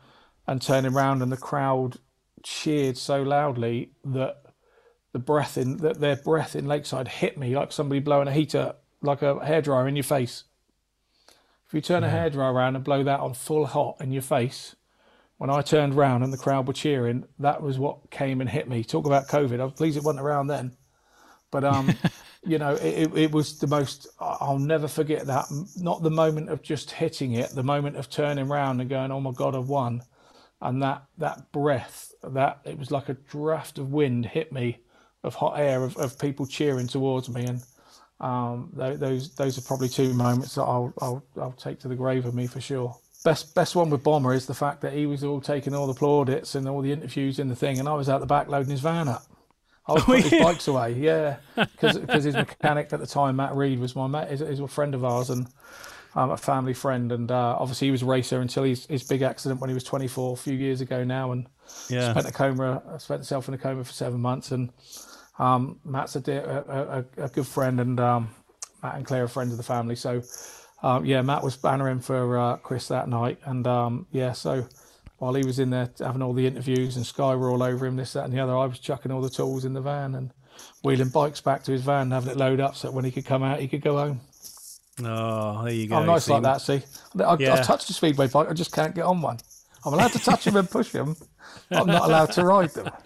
[0.47, 1.97] and turning around and the crowd
[2.43, 4.43] cheered so loudly that
[5.13, 8.75] the breath in that their breath in Lakeside hit me like somebody blowing a heater
[9.01, 10.43] like a hairdryer in your face.
[11.67, 14.75] If you turn a hairdryer around and blow that on full hot in your face,
[15.37, 18.69] when I turned round and the crowd were cheering, that was what came and hit
[18.69, 18.83] me.
[18.83, 19.59] Talk about COVID.
[19.59, 20.77] I was pleased it wasn't around then.
[21.51, 21.93] But um,
[22.45, 24.07] you know, it, it, was the most.
[24.19, 25.45] I'll never forget that.
[25.77, 29.19] Not the moment of just hitting it, the moment of turning round and going, "Oh
[29.19, 30.01] my God, I've won,"
[30.61, 34.79] and that that breath, that it was like a draft of wind hit me,
[35.23, 37.63] of hot air, of, of people cheering towards me, and
[38.19, 41.95] um, tho- those those are probably two moments that I'll I'll I'll take to the
[41.95, 42.95] grave of me for sure.
[43.23, 45.93] Best best one with Bomber is the fact that he was all taking all the
[45.93, 48.71] plaudits and all the interviews in the thing, and I was out the back loading
[48.71, 49.23] his van up.
[49.87, 53.79] I would put his bikes away, yeah, because his mechanic at the time, Matt Reed,
[53.79, 55.47] was my mate, is, is a friend of ours and
[56.15, 59.21] um, a family friend, and uh, obviously he was a racer until his, his big
[59.21, 61.47] accident when he was 24 a few years ago now, and
[61.89, 62.11] Yeah.
[62.11, 64.71] spent a coma, spent himself in a coma for seven months, and
[65.39, 68.29] um, Matt's a, dear, a, a, a good friend, and um,
[68.81, 70.21] Matt and Claire are friends of the family, so
[70.83, 74.67] um, yeah, Matt was bannering for uh, Chris that night, and um, yeah, so
[75.17, 77.95] while he was in there having all the interviews and Sky were all over him,
[77.95, 80.33] this, that, and the other, I was chucking all the tools in the van and
[80.83, 83.25] wheeling bikes back to his van, having it load up so that when he could
[83.25, 84.19] come out, he could go home.
[85.01, 85.95] Oh, there you oh, go.
[85.95, 86.61] I'm nice See, like that.
[86.61, 86.81] See,
[87.19, 87.53] I, Yeah.
[87.53, 89.39] I've touched a speedway bike, I just can't get on one.
[89.85, 91.15] I'm allowed to touch them and push them.
[91.71, 92.89] I'm not allowed to ride them.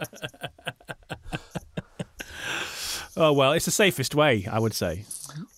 [3.20, 5.06] Oh well, it's the safest way, I would say.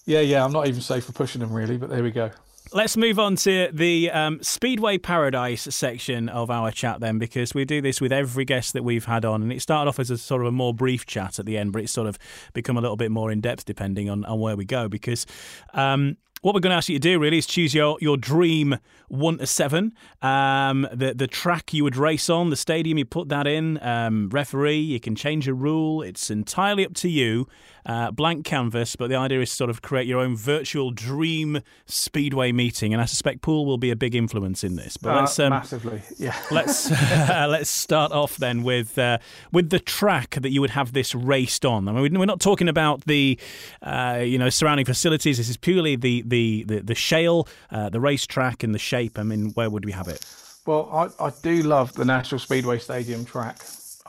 [0.06, 2.32] Yeah, yeah, I'm not even safe for pushing them really, but there we go.
[2.72, 7.66] Let's move on to the um, Speedway Paradise section of our chat then, because we
[7.66, 9.42] do this with every guest that we've had on.
[9.42, 11.74] And it started off as a sort of a more brief chat at the end,
[11.74, 12.20] but it's sort of
[12.54, 14.88] become a little bit more in depth depending on, on where we go.
[14.88, 15.26] Because
[15.74, 18.78] um, what we're going to ask you to do really is choose your, your dream
[19.08, 19.94] one to seven.
[20.22, 24.30] Um, the the track you would race on, the stadium you put that in, um,
[24.30, 24.78] referee.
[24.78, 26.04] You can change a rule.
[26.04, 27.48] It's entirely up to you.
[27.86, 31.62] Uh, blank canvas, but the idea is to sort of create your own virtual dream
[31.86, 34.98] speedway meeting, and I suspect Poole will be a big influence in this.
[34.98, 36.36] But Uh, let's um, massively, yeah.
[36.52, 39.18] let's let's start off then with uh,
[39.52, 41.88] with the track that you would have this raced on.
[41.88, 43.40] I mean, we're not talking about the
[43.82, 45.38] uh, you know surrounding facilities.
[45.38, 49.18] This is purely the the the, the shale, uh, the racetrack, and the shape.
[49.18, 50.26] I mean, where would we have it?
[50.66, 53.58] Well, I, I do love the National Speedway Stadium track.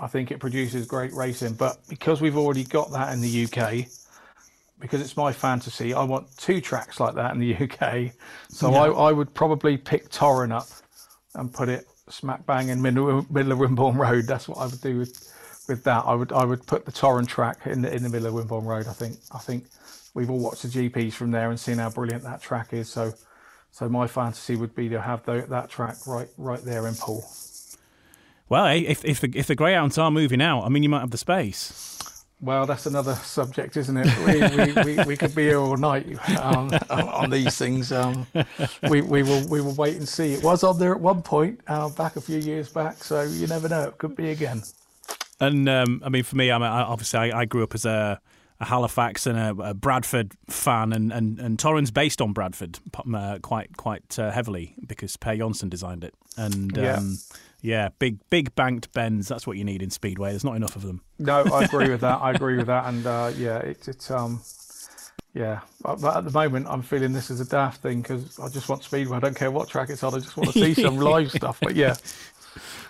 [0.01, 3.87] I think it produces great racing, but because we've already got that in the UK,
[4.81, 8.13] because it's my fantasy, I want two tracks like that in the UK.
[8.49, 10.69] So I, I would probably pick Toruń up
[11.35, 14.27] and put it smack bang in middle, middle of Wimborne Road.
[14.27, 15.27] That's what I would do with
[15.69, 16.05] with that.
[16.07, 18.65] I would I would put the Toruń track in the in the middle of Wimborne
[18.65, 18.87] Road.
[18.89, 19.67] I think I think
[20.15, 22.89] we've all watched the GPs from there and seen how brilliant that track is.
[22.89, 23.13] So
[23.71, 27.25] so my fantasy would be to have tho- that track right right there in Poole.
[28.51, 31.13] Well, if if the if the greyhounds are moving out, I mean, you might have
[31.13, 31.87] the space.
[32.43, 34.09] Well, that's another subject, isn't it?
[34.27, 36.07] We, we, we, we could be here all night
[36.41, 37.93] um, on, on these things.
[37.93, 38.27] Um,
[38.89, 40.33] we, we will we will wait and see.
[40.33, 43.47] It was on there at one point uh, back a few years back, so you
[43.47, 43.89] never know.
[43.89, 44.63] It could be again.
[45.39, 48.21] And um, I mean, for me, I'm I, obviously I, I grew up as a,
[48.59, 52.79] a Halifax and a, a Bradford fan, and and and Toruń's based on Bradford
[53.15, 57.01] uh, quite quite uh, heavily because Per Jonsson designed it, and Yeah.
[57.63, 59.29] Yeah, big big banked bends.
[59.29, 60.31] That's what you need in speedway.
[60.31, 61.03] There's not enough of them.
[61.19, 62.21] No, I agree with that.
[62.21, 64.41] I agree with that, and uh, yeah, it's it's um.
[65.33, 68.49] Yeah, but but at the moment I'm feeling this is a daft thing because I
[68.49, 69.17] just want speedway.
[69.17, 70.13] I don't care what track it's on.
[70.15, 71.59] I just want to see some live stuff.
[71.63, 71.95] But yeah,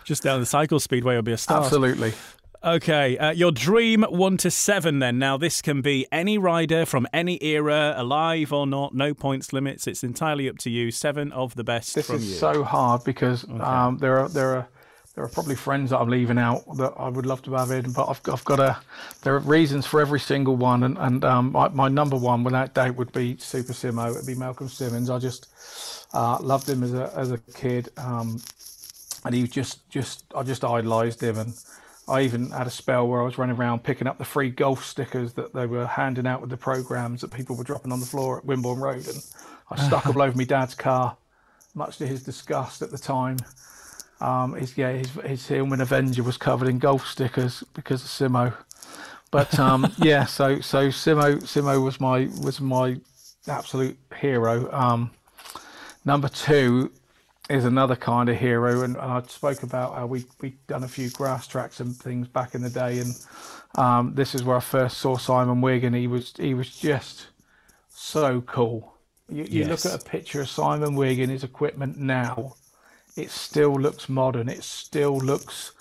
[0.04, 1.64] Just down the cycle speedway will be a start.
[1.64, 2.14] absolutely.
[2.62, 5.18] Okay, uh, your dream one to seven then.
[5.18, 9.86] Now, this can be any rider from any era, alive or not, no points limits.
[9.86, 10.90] It's entirely up to you.
[10.90, 12.34] Seven of the best This from is you.
[12.34, 14.68] so hard because um, there are there are
[15.14, 17.92] there are probably friends that I'm leaving out that I would love to have in,
[17.92, 18.76] but I've, I've got a
[19.22, 22.74] there are reasons for every single one, and and um, my, my number one without
[22.74, 24.10] doubt would be Super Simo.
[24.14, 25.08] It'd be Malcolm Simmons.
[25.08, 25.46] I just
[26.12, 28.38] uh, loved him as a as a kid, um,
[29.24, 31.54] and he just just I just idolised him and.
[32.10, 34.84] I even had a spell where I was running around picking up the free golf
[34.84, 38.06] stickers that they were handing out with the programs that people were dropping on the
[38.06, 39.24] floor at Wimborne Road, and
[39.70, 41.16] I stuck them all over my dad's car,
[41.74, 43.36] much to his disgust at the time.
[44.20, 48.54] Um, his yeah, his his Hillman Avenger was covered in golf stickers because of Simo.
[49.30, 53.00] But um, yeah, so so Simo Simo was my was my
[53.46, 54.70] absolute hero.
[54.72, 55.12] Um,
[56.04, 56.90] number two
[57.50, 60.88] is another kind of hero, and, and I spoke about how we we done a
[60.88, 63.18] few grass tracks and things back in the day, and
[63.76, 67.28] um, this is where I first saw Simon Wigg, and he was he was just
[67.90, 68.94] so cool.
[69.28, 69.66] You, you Yes.
[69.66, 72.56] look at a picture of Simon Wigg and his equipment now,
[73.16, 74.48] it still looks modern.
[74.48, 75.72] It still looks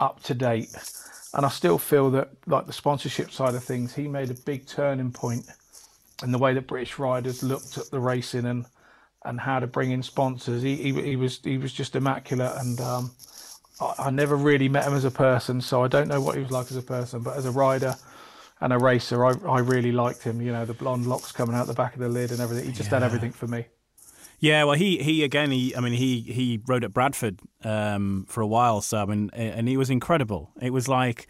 [0.00, 0.70] up to date,
[1.34, 4.66] and I still feel that like the sponsorship side of things, he made a big
[4.66, 5.46] turning point
[6.22, 8.66] in the way that British riders looked at the racing and
[9.24, 10.62] and how to bring in sponsors.
[10.62, 13.10] He he, he was he was just immaculate, and um,
[13.80, 16.42] I, I never really met him as a person, so I don't know what he
[16.42, 17.94] was like as a person, but as a rider.
[18.60, 20.40] And a racer, I, I really liked him.
[20.40, 22.64] You know, the blonde locks coming out the back of the lid and everything.
[22.64, 23.66] He just had everything for me.
[24.38, 25.50] Yeah, well, he he again.
[25.50, 29.30] He I mean he he rode at Bradford um, for a while, so I mean,
[29.32, 30.52] and he was incredible.
[30.60, 31.26] It was like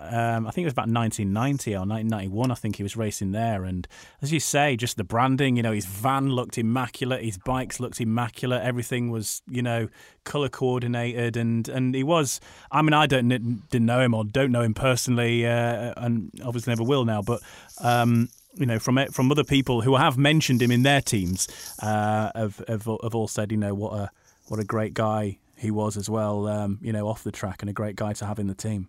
[0.00, 2.50] um, I think it was about 1990 or 1991.
[2.50, 3.86] I think he was racing there, and
[4.22, 5.56] as you say, just the branding.
[5.56, 8.62] You know, his van looked immaculate, his bikes looked immaculate.
[8.62, 9.88] Everything was, you know,
[10.24, 12.40] color coordinated, and and he was.
[12.70, 16.70] I mean, I don't didn't know him or don't know him personally, uh, and obviously
[16.70, 17.40] never will now, but.
[17.80, 21.46] Um, you know, from from other people who have mentioned him in their teams,
[21.80, 24.10] uh, have, have have all said, you know, what a
[24.48, 26.48] what a great guy he was as well.
[26.48, 28.88] Um, you know, off the track and a great guy to have in the team.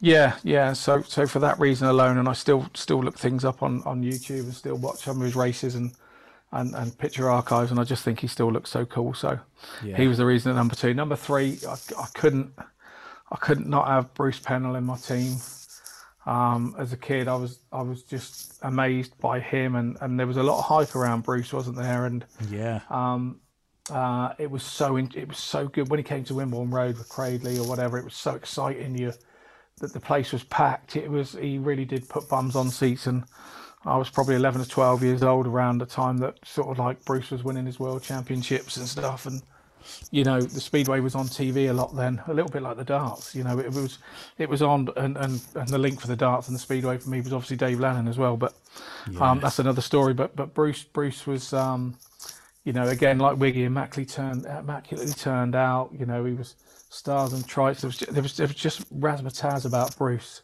[0.00, 0.72] Yeah, yeah.
[0.74, 4.02] So, so for that reason alone, and I still still look things up on, on
[4.02, 5.92] YouTube and still watch some of his races and,
[6.52, 9.14] and, and picture archives, and I just think he still looks so cool.
[9.14, 9.38] So,
[9.82, 9.96] yeah.
[9.96, 10.92] he was the reason at number two.
[10.92, 12.52] Number three, I, I couldn't
[13.30, 15.36] I couldn't not have Bruce Penhall in my team.
[16.26, 20.26] Um, as a kid, I was I was just amazed by him, and, and there
[20.26, 22.06] was a lot of hype around Bruce, wasn't there?
[22.06, 23.40] And yeah, um,
[23.90, 26.98] uh, it was so in, it was so good when he came to Wimborne Road
[26.98, 27.96] with Cradley or whatever.
[27.96, 28.98] It was so exciting.
[28.98, 29.12] You
[29.80, 30.96] that the place was packed.
[30.96, 33.24] It was he really did put bums on seats, and
[33.84, 37.04] I was probably 11 or 12 years old around the time that sort of like
[37.04, 39.42] Bruce was winning his world championships and stuff, and
[40.10, 42.84] you know the speedway was on TV a lot then, a little bit like the
[42.84, 43.34] darts.
[43.34, 43.98] You know it was
[44.38, 47.10] it was on, and and, and the link for the darts and the speedway for
[47.10, 48.54] me was obviously Dave Lanning as well, but
[49.10, 49.20] yes.
[49.20, 50.14] um, that's another story.
[50.14, 51.52] But but Bruce Bruce was.
[51.52, 51.98] Um,
[52.64, 55.92] you know, again, like Wiggy, immaculately turned, immaculately turned out.
[55.96, 56.56] You know, he was
[56.88, 57.80] stars and trikes.
[57.80, 60.42] There was, there was, there was just razzmatazz about Bruce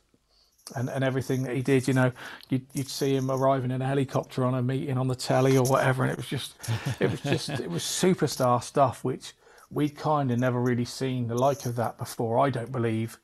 [0.76, 1.88] and, and everything that he did.
[1.88, 2.12] You know,
[2.48, 5.64] you'd, you'd see him arriving in a helicopter on a meeting on the telly or
[5.64, 6.54] whatever, and it was just,
[7.00, 9.32] it was just, it was superstar stuff, which
[9.70, 12.38] we kind of never really seen the like of that before.
[12.38, 13.18] I don't believe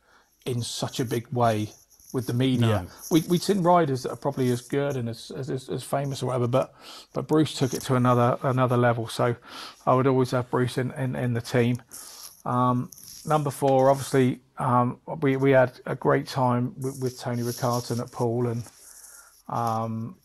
[0.47, 1.71] in such a big way
[2.15, 2.67] with the media.
[2.67, 2.87] No.
[3.11, 6.27] We we'd seen riders that are probably as good and as, as as famous or
[6.27, 6.75] whatever, but
[7.13, 9.09] but Bruce took it to another another level.
[9.09, 9.37] So
[9.85, 11.83] I would always have Bruce in in, in the team.
[12.47, 12.91] Um,
[13.29, 18.11] number four, obviously, um, we we had a great time with, with Tony Rickardsson at
[18.11, 18.65] Poole, and
[19.49, 20.17] um,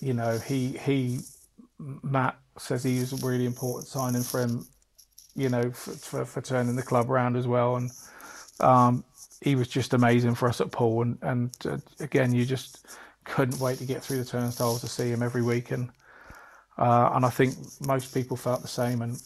[0.00, 1.20] you know he he
[1.78, 4.66] Matt says he was a really important signing for him,
[5.36, 7.90] you know, for, for, for turning the club around as well, and
[8.60, 9.04] um,
[9.42, 12.86] he was just amazing for us at Poole, and and uh, again, you just
[13.24, 15.90] couldn't wait to get through the turnstiles to see him every week, and
[16.78, 17.54] uh, and I think
[17.86, 19.20] most people felt the same, and.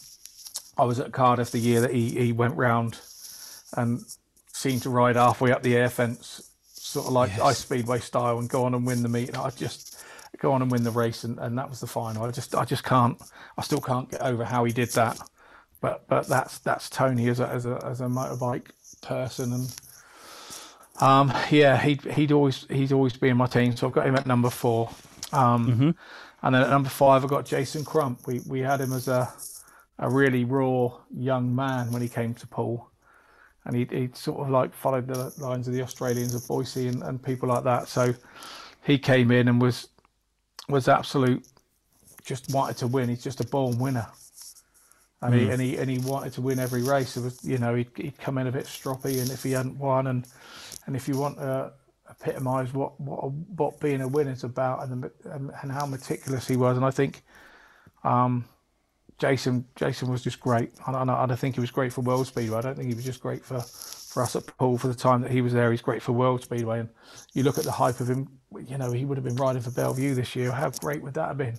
[0.75, 2.99] I was at Cardiff the year that he, he went round
[3.77, 4.03] and
[4.47, 7.41] seemed to ride halfway up the air fence, sort of like yes.
[7.41, 9.37] ice speedway style, and go on and win the meet.
[9.37, 10.03] I just
[10.39, 12.23] go on and win the race, and, and that was the final.
[12.23, 13.21] I just I just can't,
[13.57, 15.19] I still can't get over how he did that.
[15.81, 18.67] But but that's that's Tony as a as a as a motorbike
[19.01, 19.75] person, and
[21.01, 23.75] um, yeah, he'd he'd always he'd always be in my team.
[23.75, 24.89] So I've got him at number four.
[25.31, 25.91] Um, mm-hmm.
[26.45, 28.27] And then at number five, I got Jason Crump.
[28.27, 29.33] We we had him as a
[29.99, 32.89] a really raw young man when he came to Poole
[33.65, 37.01] and he he sort of like followed the lines of the Australians of Boise and,
[37.03, 37.87] and people like that.
[37.87, 38.13] So
[38.83, 39.89] he came in and was
[40.69, 41.45] was absolute,
[42.23, 43.09] just wanted to win.
[43.09, 44.07] He's just a born winner,
[45.21, 45.39] and mm.
[45.39, 47.15] he and he and he wanted to win every race.
[47.17, 49.77] It was you know he'd, he'd come in a bit stroppy, and if he hadn't
[49.77, 50.27] won, and
[50.85, 51.71] and if you want to
[52.09, 56.57] epitomise what what what being a winner is about, and and, and how meticulous he
[56.57, 57.23] was, and I think.
[58.03, 58.43] Um,
[59.19, 60.71] Jason Jason was just great.
[60.85, 62.57] I, I, I think he was great for World Speedway.
[62.57, 65.21] I don't think he was just great for, for us at Poole for the time
[65.21, 65.71] that he was there.
[65.71, 66.79] He's great for World Speedway.
[66.79, 66.89] And
[67.33, 68.27] you look at the hype of him,
[68.67, 70.51] you know, he would have been riding for Bellevue this year.
[70.51, 71.57] How great would that have been?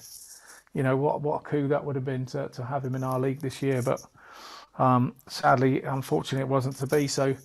[0.74, 3.05] You know, what what a coup that would have been to, to have him in
[3.05, 3.82] our league this year.
[3.82, 4.02] But
[4.78, 7.07] um, sadly, unfortunately, it wasn't to be.
[7.07, 7.36] So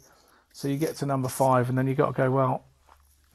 [0.52, 2.66] so you get to number five, and then you got to go, well,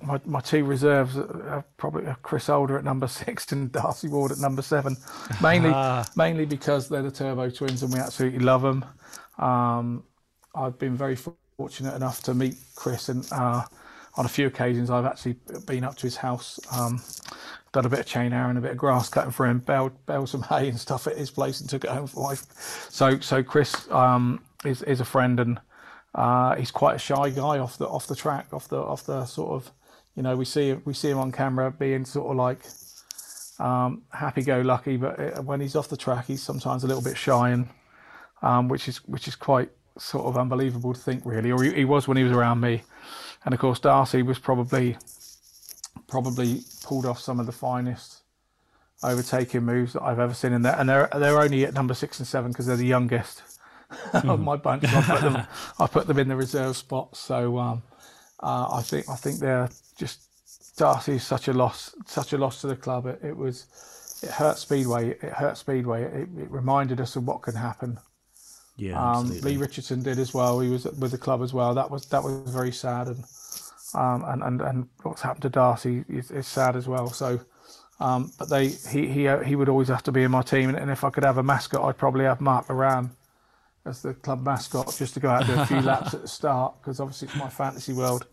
[0.02, 4.38] my, my two reserves are probably Chris Holder at number six and Darcy Ward at
[4.38, 4.96] number seven,
[5.42, 6.04] mainly ah.
[6.16, 8.84] mainly because they're the Turbo Twins and we absolutely love them.
[9.38, 10.04] Um,
[10.54, 11.16] I've been very
[11.56, 13.64] fortunate enough to meet Chris and uh,
[14.16, 15.36] on a few occasions I've actually
[15.66, 17.02] been up to his house, um,
[17.72, 20.28] done a bit of chain and a bit of grass cutting for him, baled, bailed
[20.28, 22.42] some hay and stuff at his place and took it home for life.
[22.90, 25.60] So so Chris um, is is a friend and
[26.14, 29.24] uh, he's quite a shy guy off the off the track, off the off the
[29.24, 29.72] sort of
[30.16, 32.60] you know, we see we see him on camera being sort of like
[33.58, 37.50] um, happy-go-lucky, but uh, when he's off the track, he's sometimes a little bit shy,
[37.50, 37.68] and
[38.42, 41.50] um, which is which is quite sort of unbelievable to think, really.
[41.50, 42.82] Or he, he, was when he was around me,
[43.44, 44.96] and of course Darcy was probably
[46.06, 48.22] probably pulled off some of the finest
[49.02, 52.20] overtaking moves that I've ever seen in there, and they're they're only at number six
[52.20, 53.42] and seven because they're the youngest
[54.12, 54.28] mm.
[54.32, 54.84] of my bunch.
[54.84, 55.46] I put them
[55.80, 57.58] I put them in the reserve spot, so.
[57.58, 57.82] Um,
[58.44, 60.28] uh, I think I think they're just
[60.76, 63.06] Darcy is such a loss, such a loss to the club.
[63.06, 65.10] It, it was, it hurt Speedway.
[65.10, 66.04] It hurt Speedway.
[66.04, 67.98] It, it reminded us of what can happen.
[68.76, 70.58] Yeah, um, Lee Richardson did as well.
[70.58, 71.74] He was with the club as well.
[71.74, 73.24] That was that was very sad, and
[73.94, 77.06] um, and, and and what's happened to Darcy is, is sad as well.
[77.06, 77.38] So,
[78.00, 80.70] um, but they he he uh, he would always have to be in my team,
[80.70, 83.12] and, and if I could have a mascot, I'd probably have Mark Moran
[83.86, 86.28] as the club mascot just to go out and do a few laps at the
[86.28, 88.26] start because obviously it's my fantasy world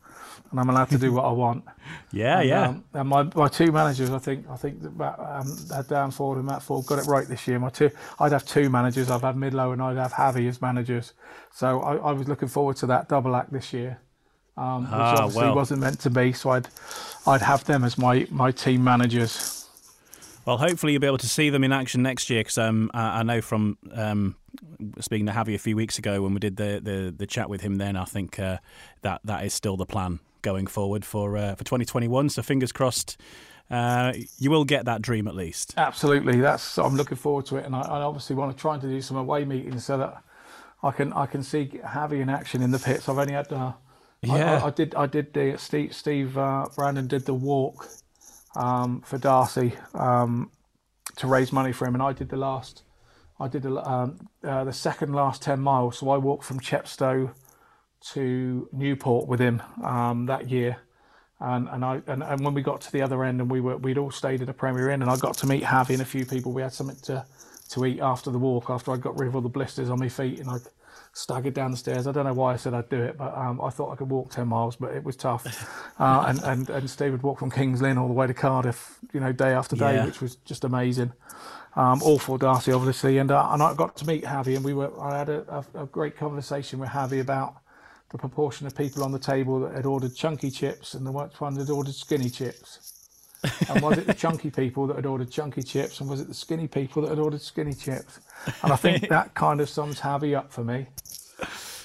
[0.51, 1.63] and I'm allowed to do what I want.
[2.13, 2.67] Yeah, and, yeah.
[2.67, 5.57] Um, and my, my two managers, I think, I think that um,
[5.88, 7.57] Dan Ford and Matt Ford got it right this year.
[7.59, 9.09] My two, I'd have two managers.
[9.09, 11.13] I've had Midlow and I'd have Javi as managers.
[11.53, 13.99] So I, I was looking forward to that double act this year,
[14.57, 15.55] um, which Ah, obviously well.
[15.55, 16.34] wasn't meant to be.
[16.34, 16.67] So I'd,
[17.27, 19.61] I'd have them as my, my team managers.
[20.45, 23.19] Well, hopefully you'll be able to see them in action next year because um, I,
[23.19, 24.35] I know from um,
[24.99, 27.61] speaking to Javi a few weeks ago when we did the, the, the chat with
[27.61, 28.57] him then, I think uh,
[29.01, 32.29] that that is still the plan going forward for uh, for 2021.
[32.29, 33.17] So fingers crossed
[33.71, 35.73] uh, you will get that dream at least.
[35.77, 38.81] Absolutely, that's I'm looking forward to it, and I, I obviously want to try and
[38.81, 40.21] do some away meetings so that
[40.83, 43.07] I can I can see Javi in action in the pits.
[43.07, 43.71] I've only had uh,
[44.23, 44.61] I- Yeah.
[44.61, 47.87] I, I did I did the Steve Steve uh, Brandon did the walk
[48.56, 50.52] um, for Darcy um,
[51.18, 52.84] to raise money for him, and I did the last
[53.39, 55.97] I did the, um, uh, the second last ten miles.
[55.97, 57.34] So I walked from Chepstow
[58.14, 60.78] to Newport with him um, that year.
[61.39, 63.78] And and I and, and when we got to the other end and we were
[63.78, 66.06] we'd all stayed at a Premier Inn and I got to meet Javi and a
[66.06, 66.52] few people.
[66.52, 67.26] We had something to
[67.72, 70.10] to eat after the walk after I got rid of all the blisters on my
[70.10, 70.58] feet and I
[71.14, 72.07] staggered down the stairs.
[72.07, 74.09] I don't know why I said I'd do it, but um, I thought I could
[74.09, 75.45] walk ten miles, but it was tough.
[75.99, 78.99] uh, and and and Steve would walk from Kings Lynn all the way to Cardiff,
[79.14, 80.05] you know, day after day, Yeah.
[80.05, 81.14] which was just amazing.
[81.76, 84.74] Um, all for Darcy, obviously, and uh, and I got to meet Javi, and we
[84.74, 87.55] were I had a, a, a great conversation with Javi about
[88.12, 91.39] the proportion of people on the table that had ordered chunky chips and the which
[91.41, 92.90] one that ordered skinny chips.
[93.69, 96.33] And was it the chunky people that had ordered chunky chips and was it the
[96.33, 98.19] skinny people that had ordered skinny chips?
[98.63, 100.87] And I think that kind of sums Javi up for me.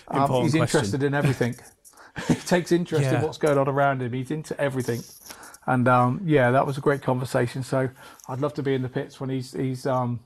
[0.09, 0.61] Um, he's question.
[0.63, 1.57] interested in everything.
[2.29, 3.17] he takes interest Yeah.
[3.17, 4.13] in what's going on around him.
[4.13, 5.01] He's into everything.
[5.67, 7.63] And um, yeah, that was a great conversation.
[7.63, 7.89] So
[8.29, 10.21] I'd love to be in the pits when he's he's um,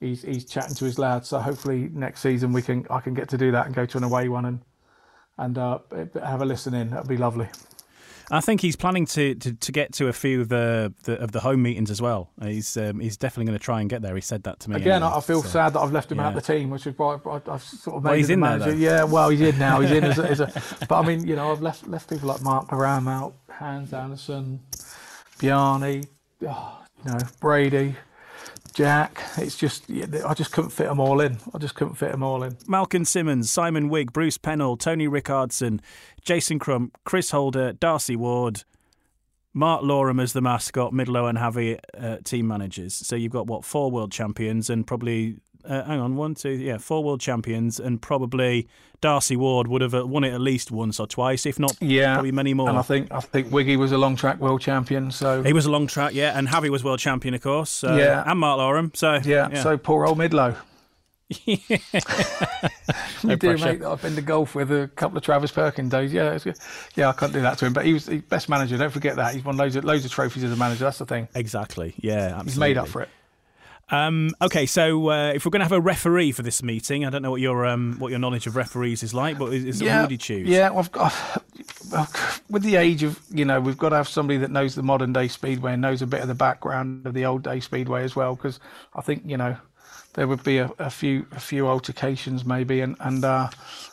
[0.00, 1.28] he's he's chatting to his lads.
[1.28, 3.96] So hopefully next season we can I can get to do that and go to
[3.96, 4.60] an away one and
[5.38, 5.78] and uh,
[6.22, 6.90] have a listen in.
[6.90, 7.48] That'd be lovely.
[8.30, 11.32] I think he's planning to, to, to get to a few of the, the of
[11.32, 12.30] the home meetings as well.
[12.42, 14.14] He's um, he's definitely going to try and get there.
[14.14, 14.76] He said that to me.
[14.76, 16.86] Again, anyway, I feel so- sad that I've left him out of the team, which
[16.86, 18.70] is why I've sort of made Well, he's in the there, manager.
[18.72, 18.76] though.
[18.78, 19.80] Yeah, well, he's in now.
[19.80, 20.52] He's in as a, as a.
[20.88, 24.60] But I mean, you know, I've left left people like Mark Moran out, Hans Andersen,
[25.38, 25.82] Bjarne,
[26.46, 27.94] oh, you know, Brady,
[28.74, 29.22] Jack.
[29.38, 31.38] It's just I just couldn't fit them all in.
[31.54, 32.56] I just couldn't fit them all in.
[32.66, 35.80] Malcolm Simmons, Simon Wigg, Bruce Penhall, Tony Rickardsson,
[36.22, 38.64] Jason Crump, Chris Holder, Darcy Ward,
[39.54, 42.94] Mark Loram as the mascot, Midlow and Javi uh, team managers.
[42.94, 45.36] So you've got what four world champions and probably
[45.66, 48.68] uh, hang on one two yeah four world champions and probably
[49.00, 52.14] Darcy Ward would have uh, won it at least once or twice, if not Yeah,
[52.14, 52.68] probably many more.
[52.70, 55.10] And I think I think Wiggy was a long track world champion.
[55.10, 57.70] So he was a long track, yeah, and Javi was world champion, of course.
[57.70, 58.24] So, Yeah.
[58.26, 58.96] and Mark Loram.
[58.96, 60.56] So yeah, so poor old Midlow.
[61.46, 61.56] Yeah.
[63.22, 63.64] you do, pressure.
[63.78, 63.82] mate.
[63.82, 66.12] I've been to golf with a couple of Travis Perkins days.
[66.12, 66.38] Yeah,
[66.94, 67.72] yeah, I can't do that to him.
[67.72, 68.76] But he was the best manager.
[68.76, 69.34] Don't forget that.
[69.34, 70.84] He's won loads of loads of trophies as a manager.
[70.84, 71.28] That's the thing.
[71.34, 72.50] exactly, yeah, absolutely.
[72.50, 73.08] He's made up for it.
[73.90, 77.10] Um, okay, so uh, if we're going to have a referee for this meeting, I
[77.10, 79.80] don't know what your um, what your knowledge of referees is like, but is, is
[79.80, 80.48] who would you choose?
[80.48, 84.38] Yeah, well, I've got, with the age of you know, we've got to have somebody
[84.38, 87.26] that knows the modern day speedway and knows a bit of the background of the
[87.26, 88.58] old day speedway as well, because
[88.94, 89.56] I think you know
[90.14, 93.50] there would be a, a few a few altercations maybe, and and uh,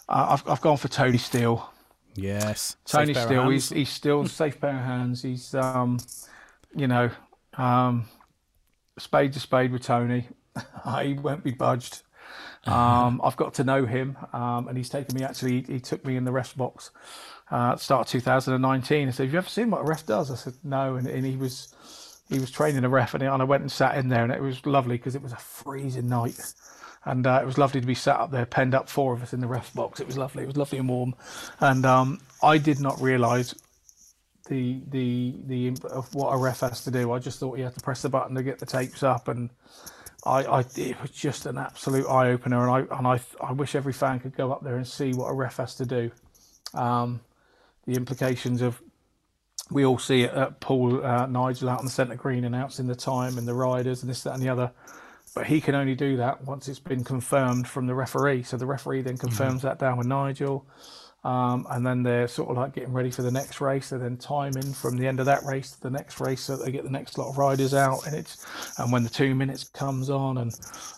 [0.07, 1.69] I've I've gone for Tony Steele.
[2.15, 5.21] Yes, Tony Safe pair of Steele, he's he's still safe pair of hands.
[5.21, 5.99] He's um,
[6.75, 7.09] you know,
[7.57, 8.05] um,
[8.97, 10.27] spade to spade with Tony.
[10.85, 12.01] I won't be budged.
[12.65, 15.23] Um, I've got to know him, um, and he's taken me.
[15.23, 16.91] Actually, he, he took me in the ref's box
[17.49, 19.03] uh, start of 2019.
[19.03, 21.25] and said, "Have you ever seen what a ref does?" I said, "No," and, and
[21.25, 21.73] he was
[22.29, 24.31] he was training a ref, and I and I went and sat in there, and
[24.31, 26.53] it was lovely because it was a freezing night.
[27.03, 29.33] And uh, it was lovely to be sat up there, penned up, four of us
[29.33, 29.99] in the ref box.
[29.99, 30.43] It was lovely.
[30.43, 31.15] It was lovely and warm.
[31.59, 33.55] And um, I did not realise
[34.47, 37.11] the the the of what a ref has to do.
[37.11, 39.49] I just thought he had to press the button to get the tapes up, and
[40.25, 42.67] I, I it was just an absolute eye opener.
[42.67, 45.27] And I and I I wish every fan could go up there and see what
[45.27, 46.11] a ref has to do.
[46.73, 47.21] Um,
[47.85, 48.81] the implications of
[49.69, 52.95] we all see it at Poole uh, Nigel out on the centre green announcing the
[52.95, 54.71] time and the riders and this that and the other.
[55.33, 58.43] But he can only do that once it's been confirmed from the referee.
[58.43, 60.65] So the referee then confirms that down with Nigel.
[61.23, 63.89] Um, and then they're sort of like getting ready for the next race.
[63.89, 66.71] They're then timing from the end of that race to the next race, so they
[66.71, 68.07] get the next lot of riders out.
[68.07, 68.43] And it's
[68.79, 70.51] and when the two minutes comes on, and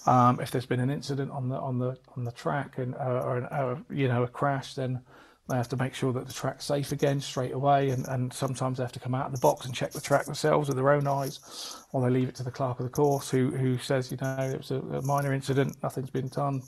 [0.05, 3.21] um, if there's been an incident on the on the on the track and uh,
[3.25, 5.01] or an, uh, you know a crash, then
[5.49, 8.77] They have to make sure that the track's safe again straight away, and, and sometimes
[8.77, 10.89] they have to come out of the box and check the track themselves with their
[10.89, 14.09] own eyes, or they leave it to the clerk of the course who, who says,
[14.09, 16.61] you know, it was a, a minor incident, nothing's been done,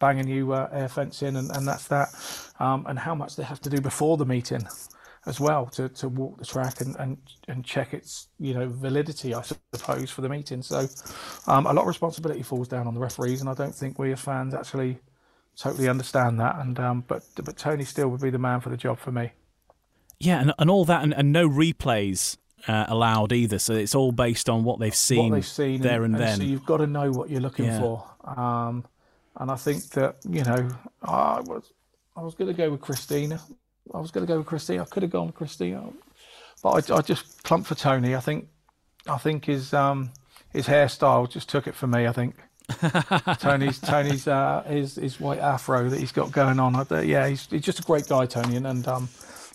[0.00, 2.08] bang a new uh, air fence in, and, and that's that.
[2.58, 4.66] Um, and how much they have to do before the meeting
[5.26, 9.34] as well to, to walk the track and, and, and check its you know validity,
[9.34, 10.62] I suppose, for the meeting.
[10.62, 10.88] So
[11.46, 14.12] um, a lot of responsibility falls down on the referees, and I don't think we
[14.12, 14.98] as fans actually
[15.56, 16.56] totally understand that.
[16.56, 19.32] And um, but but Tony Steele would be the man for the job for me.
[20.18, 22.36] Yeah, and, and all that, and, and no replays
[22.68, 23.58] uh, allowed either.
[23.58, 26.38] So it's all based on what they've seen, what they've seen there and, and, then.
[26.38, 27.80] So you've got to know what you're looking Yeah.
[27.80, 28.06] for.
[28.24, 28.84] Um,
[29.36, 30.68] and I think that you know
[31.02, 31.72] I was
[32.16, 33.40] I was going to go with Christina.
[33.94, 34.82] I was going to go with Christina.
[34.82, 35.84] I could have gone with Christina,
[36.62, 38.14] but I, I just plumped for Tony.
[38.14, 38.48] I think
[39.06, 40.10] I think his um,
[40.52, 42.06] his hairstyle just took it for me.
[42.06, 42.36] I think.
[43.40, 46.76] Tony's Tony's uh, his his white afro that he's got going on.
[46.76, 49.08] I, uh, yeah, he's, he's just a great guy, Tony, and, and um,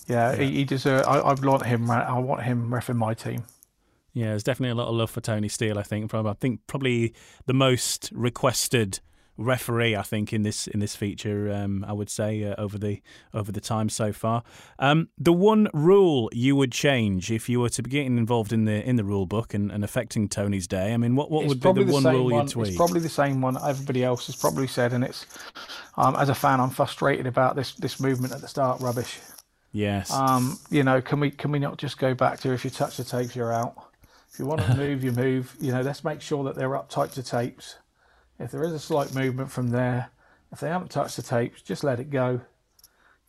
[0.08, 1.08] yeah, He, he deserves.
[1.08, 1.90] I, I want him.
[1.90, 3.44] ra- I want him refing my team.
[4.14, 5.80] Yeah, there's definitely a lot of love for Tony Steele.
[5.80, 6.12] I think.
[6.12, 7.14] From I think probably
[7.46, 9.00] the most requested
[9.38, 9.96] referee.
[9.96, 13.02] I think in this in this feature, um, I would say uh, over the
[13.34, 14.44] over the time so far.
[14.80, 18.66] Um, the one rule you would change if you were to be getting involved in
[18.66, 20.94] the in the rule book and, and affecting Tony's day.
[20.94, 22.34] I mean, what what It's would be probably the one rule one.
[22.46, 22.68] you'd tweak?
[22.70, 25.26] It's probably the same one everybody else has probably said, and it's
[25.98, 28.82] um, as a fan, I'm frustrated about this this movement at the start.
[28.82, 29.20] Rubbish.
[29.72, 30.12] yes.
[30.12, 32.98] Um, you know, can we can we not just go back to if you touch
[32.98, 33.76] the tapes, you're out.
[34.32, 35.56] If you want to move, you move.
[35.60, 37.78] You know, let's make sure that they're up tight to tapes.
[38.40, 40.10] If there is a slight movement from there,
[40.52, 42.42] if they haven't touched the tapes, just let it go.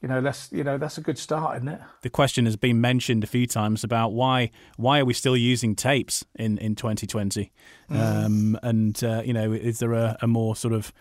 [0.02, 1.80] You know, let's you know that's a good start, isn't it?
[2.02, 5.74] the question has been mentioned a few times about why why are we still using
[5.74, 7.50] tapes in in 2020
[7.90, 8.24] Mm.
[8.26, 10.92] um, and uh, you know is there a, a more sort of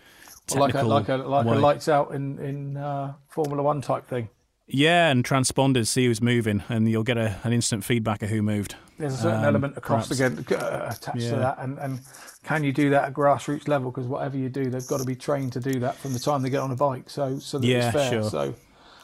[0.54, 1.56] like a like a like way?
[1.56, 4.28] a lights out in in uh, Formula One type thing.
[4.68, 8.42] Yeah and transponders see who's moving and you'll get a, an instant feedback of who
[8.42, 10.20] moved There's a certain Um, element across perhaps.
[10.20, 11.30] again uh, attached Yeah.
[11.30, 12.00] to that, and, and
[12.44, 13.90] can you do that at grassroots level?
[13.90, 16.42] Because whatever you do, they've got to be trained to do that from the time
[16.42, 17.10] they get on a bike.
[17.10, 18.22] So so that Yeah, it's fair.
[18.22, 18.30] sure.
[18.30, 18.54] So,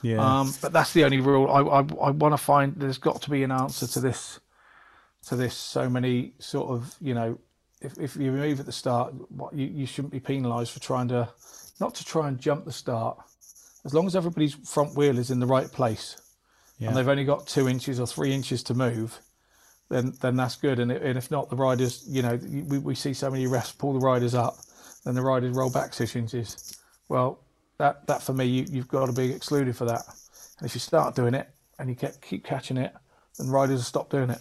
[0.02, 1.50] yeah um, but that's the only rule.
[1.50, 2.74] I I, I want to find.
[2.76, 4.40] There's got to be an answer to this.
[5.28, 7.38] To this, so many sort of you know,
[7.80, 11.08] if if you move at the start, what you, you shouldn't be penalised for trying
[11.08, 11.28] to,
[11.80, 13.18] not to try and jump the start,
[13.84, 16.16] as long as everybody's front wheel is in the right place
[16.78, 16.88] Yeah.
[16.88, 19.20] and they've only got two inches or three inches to move,
[19.88, 20.78] then then that's good.
[20.78, 23.92] And, and if not, the riders, you know, we, we see so many refs pull
[23.92, 24.56] the riders up,
[25.04, 26.78] then the riders roll back six inches.
[27.08, 27.40] Well,
[27.78, 30.02] that that for me, you, you've got to be excluded for that.
[30.58, 32.92] And if you start doing it and you keep keep catching it,
[33.38, 34.38] then riders will stop doing it.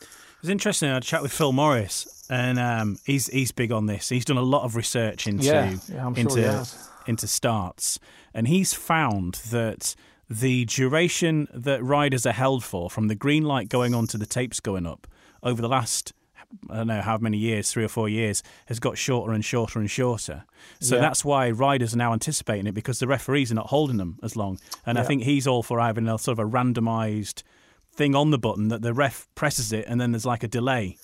[0.00, 0.08] it
[0.42, 4.24] was interesting I chat with Phil Morris and um, he's he's big on this he's
[4.24, 6.66] done a lot of research into Yeah, yeah, sure into
[7.06, 7.98] into starts
[8.36, 9.96] and he's found that
[10.30, 14.26] the duration that riders are held for from the green light going on to the
[14.26, 15.06] tapes going up
[15.42, 16.12] over the last
[16.70, 19.80] I don't know how many years, three or four years, has got shorter and shorter
[19.80, 20.44] and shorter.
[20.80, 21.00] So Yeah.
[21.00, 24.36] that's why riders are now anticipating it because the referees are not holding them as
[24.36, 24.60] long.
[24.86, 27.42] And I think he's all for having a sort of a randomised
[27.92, 30.98] thing on the button that the ref presses it and then there's like a delay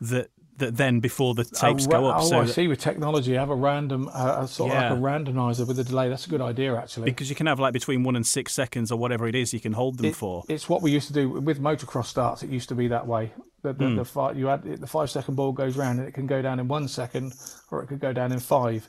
[0.00, 2.22] that that then before the tapes oh, go up.
[2.22, 2.68] Oh, so I see.
[2.68, 4.92] With technology, have a random, uh, a sort Yeah.
[4.92, 6.08] of like a randomizer with a delay.
[6.08, 7.06] That's a good idea, actually.
[7.06, 9.60] because you can have like between one and six seconds or whatever it is you
[9.60, 10.44] can hold them It- for.
[10.48, 12.42] It's what we used to do with motocross starts.
[12.42, 13.32] It used to be that way.
[13.62, 13.96] The, the, Hmm.
[13.96, 16.58] the five, you had the five second ball goes round and it can go down
[16.60, 17.34] in one second,
[17.70, 18.88] or it could go down in five.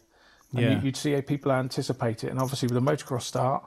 [0.53, 0.75] And Yeah.
[0.79, 2.29] you, you'd see people anticipate it.
[2.31, 3.63] And obviously, with a motocross start,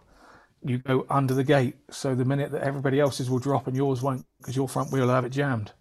[0.63, 1.77] you go under the gate.
[1.91, 5.07] So the minute that everybody else's will drop and yours won't, because your front wheel
[5.07, 5.73] will have it jammed.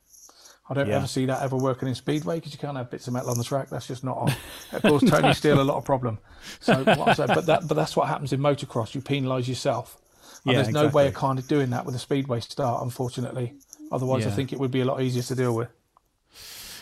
[0.70, 0.96] I don't Yeah.
[0.98, 3.38] ever see that ever working in speedway because you can't have bits of metal on
[3.38, 3.70] the track.
[3.70, 4.34] That's just not on.
[4.74, 6.20] It caused Tony Steele a lot of problem.
[6.62, 8.96] So, saying, but that, but that's what happens in motocross.
[8.96, 9.98] You penalise yourself.
[10.46, 13.54] And Yeah, there's no way of kind of doing that with a speedway start, unfortunately.
[13.92, 15.70] Otherwise, I think it would be a lot easier to deal with.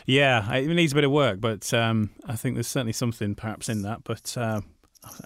[0.05, 3.69] Yeah, it needs a bit of work, but um, I think there's certainly something perhaps
[3.69, 4.03] in that.
[4.03, 4.61] But uh,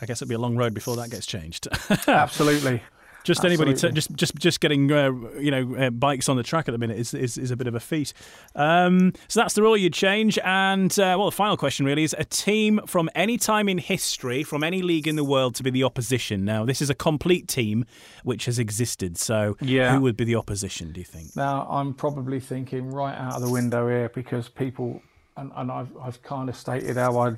[0.02, 1.68] I guess it'll be a long road before that gets changed.
[2.08, 2.82] Absolutely.
[3.26, 6.70] Just anybody, t- just just just getting uh, you know uh, bikes on the track
[6.70, 8.14] at the minute is is, is a bit of a feat.
[8.56, 10.40] Um, so that's the rule you'd change.
[10.46, 14.44] And uh, well, the final question really is: a team from any time in history,
[14.44, 16.46] from any league in the world, to be the opposition.
[16.46, 17.86] Now, this is a complete team
[18.24, 19.18] which has existed.
[19.18, 19.94] So, Yeah.
[19.94, 20.92] who would be the opposition?
[20.94, 21.36] Do you think?
[21.36, 25.02] Now, I'm probably thinking right out of the window here because people,
[25.36, 27.38] and, and I've, I've kind of stated how I'd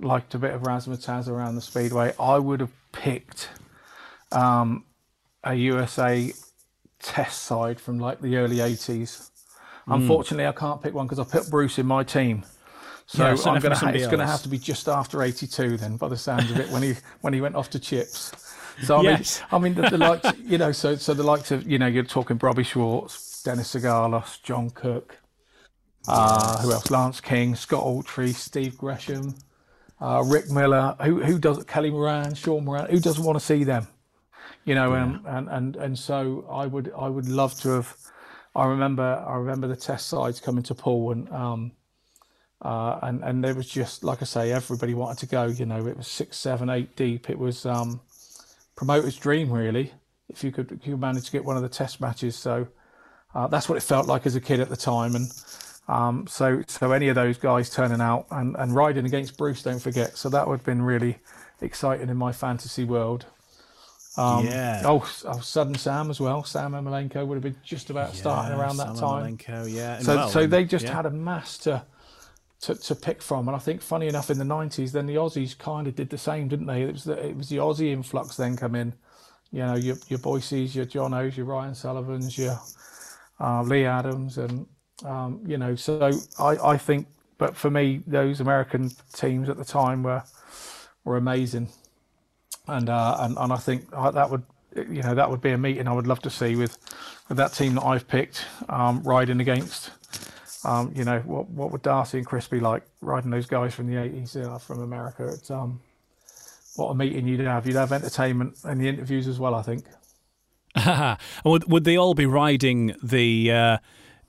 [0.00, 2.12] liked a bit of razzmatazz around the speedway.
[2.18, 3.48] I would have picked
[4.32, 4.84] um,
[5.44, 6.32] a USA
[7.00, 9.30] test side from like the early 80s.
[9.86, 9.92] Hmm.
[9.94, 12.44] Unfortunately, I can't pick one because I put Bruce in my team.
[13.06, 15.96] So Yeah, I'm gonna ha- it's going to have to be just after 82 then,
[15.96, 18.30] by the sounds of it, when he when he went off to Chips.
[18.82, 19.40] So I Yes.
[19.40, 21.86] mean, I mean the, the likes, you know, so so the likes of you know
[21.88, 25.18] you're talking Bobby Schwartz, Dennis Sigalos, John Cook,
[26.06, 26.88] uh, who else?
[26.90, 29.34] Lance King, Scott Autrey, Steve Gresham,
[30.00, 30.94] uh, Rick Miller.
[31.02, 32.90] Who who does Kelly Moran, Shawn Moran?
[32.90, 33.88] Who doesn't want to see them?
[34.70, 37.96] You know, and, and and and so I would I would love to have.
[38.54, 41.72] I remember I remember the test sides coming to Poole and um,
[42.62, 45.46] uh, and and there was just like I say, everybody wanted to go.
[45.46, 47.28] You know, it was six, seven, eight deep.
[47.28, 48.00] It was um,
[48.76, 49.92] promoter's dream, really.
[50.28, 52.68] If you could, if you manage to get one of the test matches, so
[53.34, 55.16] uh, that's what it felt like as a kid at the time.
[55.16, 55.32] And
[55.88, 59.82] um, so, so any of those guys turning out and, and riding against Bruce, don't
[59.82, 60.16] forget.
[60.16, 61.18] So that would have been really
[61.60, 63.26] exciting in my fantasy world.
[64.20, 64.82] Um, Yeah.
[64.84, 66.44] Oh, oh, Sudden Sam as well.
[66.44, 69.36] Sam Ermolenko would have been just about starting around that time.
[69.36, 69.96] Malenko, yeah.
[69.96, 70.94] and So, well, so and- they just yeah.
[70.94, 71.84] had a mass to,
[72.62, 75.56] to to pick from, and I think funny enough in the '90s, then the Aussies
[75.56, 76.82] kind of did the same, didn't they?
[76.82, 78.92] It was the, it was the Aussie influx then come in,
[79.50, 82.60] you know, your your Boyces, your John O's, your Ryan Sullivans, your
[83.40, 84.66] uh, Leigh Adams, and
[85.04, 87.06] um, you know, so I I think,
[87.38, 90.22] but for me, those American teams at the time were
[91.04, 91.70] were amazing,
[92.66, 94.42] and uh, and and I think uh, that would
[94.76, 96.78] you know that would be a meeting I would love to see with
[97.28, 99.90] with that team that I've picked um, riding against.
[100.64, 103.86] Um, you know what what would Darcy and Chris be like riding those guys from
[103.86, 105.26] the 80s uh, from America?
[105.26, 105.80] It's um
[106.76, 107.66] what a meeting you'd have.
[107.66, 109.54] You'd have entertainment and the interviews as well.
[109.54, 109.84] I think.
[111.44, 113.50] Would, would they all be riding the?
[113.50, 113.78] Uh,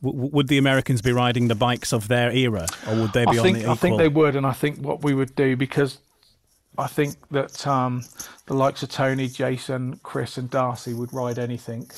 [0.02, 3.38] w- would the Americans be riding the bikes of their era, or would they be
[3.38, 5.56] I on think the I think they would, and I think what we would do
[5.56, 5.99] because
[6.77, 8.03] I think that um,
[8.45, 11.89] the likes of Tony, Jason, Chris, and Darcy would ride anything.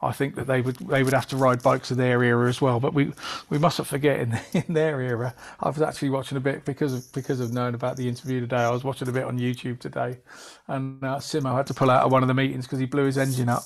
[0.00, 2.60] I think that they would they would have to ride bikes of their era as
[2.60, 2.80] well.
[2.80, 3.12] But we
[3.50, 5.34] we mustn't forget in in their era.
[5.60, 8.56] I was actually watching a bit because of because of knowing about the interview today.
[8.56, 10.18] I was watching a bit on YouTube today,
[10.66, 13.04] and uh, Simo had to pull out of one of the meetings because he blew
[13.04, 13.64] his engine up,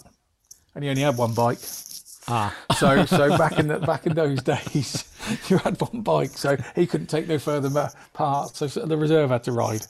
[0.74, 1.58] and he only had one bike.
[2.28, 2.54] Ah.
[2.76, 5.04] So so back in the, back in those days,
[5.48, 8.58] you had one bike, so he couldn't take no further parts.
[8.58, 9.86] So the reserve had to ride.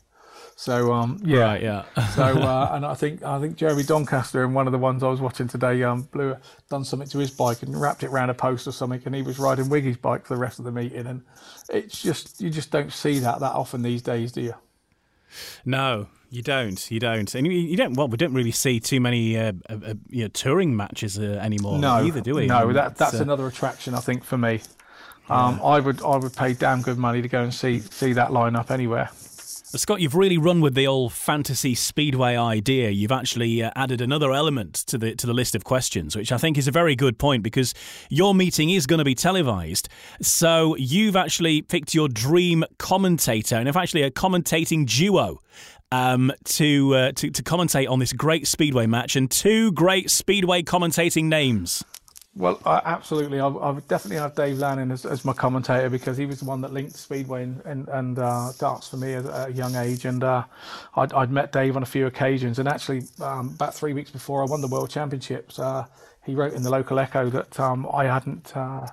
[0.58, 1.84] So um yeah Right, yeah.
[2.14, 5.08] so uh, and I think I think Jeremy Doncaster in one of the ones I
[5.08, 6.34] was watching today um blew
[6.70, 9.20] done something to his bike and wrapped it around a post or something, and he
[9.20, 11.22] was riding Wiggy's bike for the rest of the meeting, and
[11.68, 14.54] it's just you just don't see that that often these days, do you?
[15.66, 16.90] No, you don't.
[16.90, 17.34] You don't.
[17.34, 17.94] And you, you don't.
[17.94, 21.38] Well, we don't really see too many uh, uh, uh, you know, touring matches uh,
[21.42, 22.46] anymore no, either, do we?
[22.46, 24.62] No, that that's uh, another attraction I think for me.
[25.28, 28.30] Um, I would I would pay damn good money to go and see see that
[28.30, 29.10] lineup anywhere.
[29.76, 32.90] Scott, you've really run with the old fantasy speedway idea.
[32.90, 36.38] You've actually uh, added another element to the to the list of questions, which I
[36.38, 37.74] think is a very good point because
[38.08, 39.88] your meeting is going to be televised.
[40.20, 45.40] So you've actually picked your dream commentator, and if actually a commentating duo.
[45.92, 50.62] Um, to, uh, to to commentate on this great speedway match and two great speedway
[50.62, 51.84] commentating names.
[52.36, 53.40] Well, I, absolutely.
[53.40, 56.44] I, I would definitely have Dave Lanning as, as my commentator because he was the
[56.44, 60.04] one that linked Speedway and, and, and uh, darts for me at a young age.
[60.04, 60.44] And uh,
[60.96, 62.58] I'd, I'd met Dave on a few occasions.
[62.58, 65.86] And actually, um, about three weeks before I won the World Championships, uh,
[66.26, 68.86] he wrote in the local Echo that um, I hadn't uh,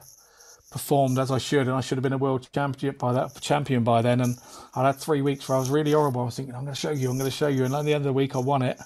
[0.72, 3.84] performed as I should, and I should have been a world championship by that champion
[3.84, 4.22] by then.
[4.22, 4.38] And
[4.74, 6.22] I had three weeks where I was really horrible.
[6.22, 7.66] I was thinking, I'm going to show you, I'm going to show you.
[7.66, 8.80] And at the end of the week, I won it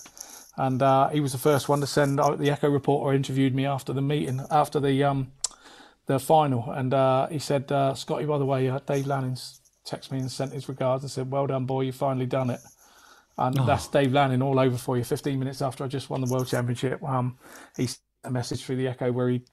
[0.58, 3.66] and uh, he was the first one to send out the Echo reporter interviewed me
[3.66, 5.32] after the meeting after the um,
[6.08, 10.12] the final, and uh, he said, uh, "Scotty, by the way, uh, Dave Lanning's texted
[10.12, 12.60] me and sent his regards and said, well done, boy, you've finally done it."
[13.38, 15.04] And that's Dave Lanning all over for you.
[15.04, 17.38] 15 minutes after I just won the world championship, um,
[17.76, 19.44] he sent a message through the Echo where he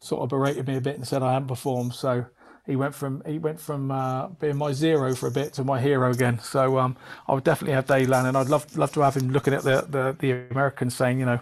[0.00, 1.94] sort of berated me a bit and said I hadn't performed.
[1.94, 2.26] So
[2.66, 5.80] he went from he went from uh, being my zero for a bit to my
[5.80, 6.38] hero again.
[6.38, 6.96] So um,
[7.28, 8.36] I would definitely have Dave Lanning.
[8.36, 11.40] I'd love love to have him looking at the the, the Americans saying, you know,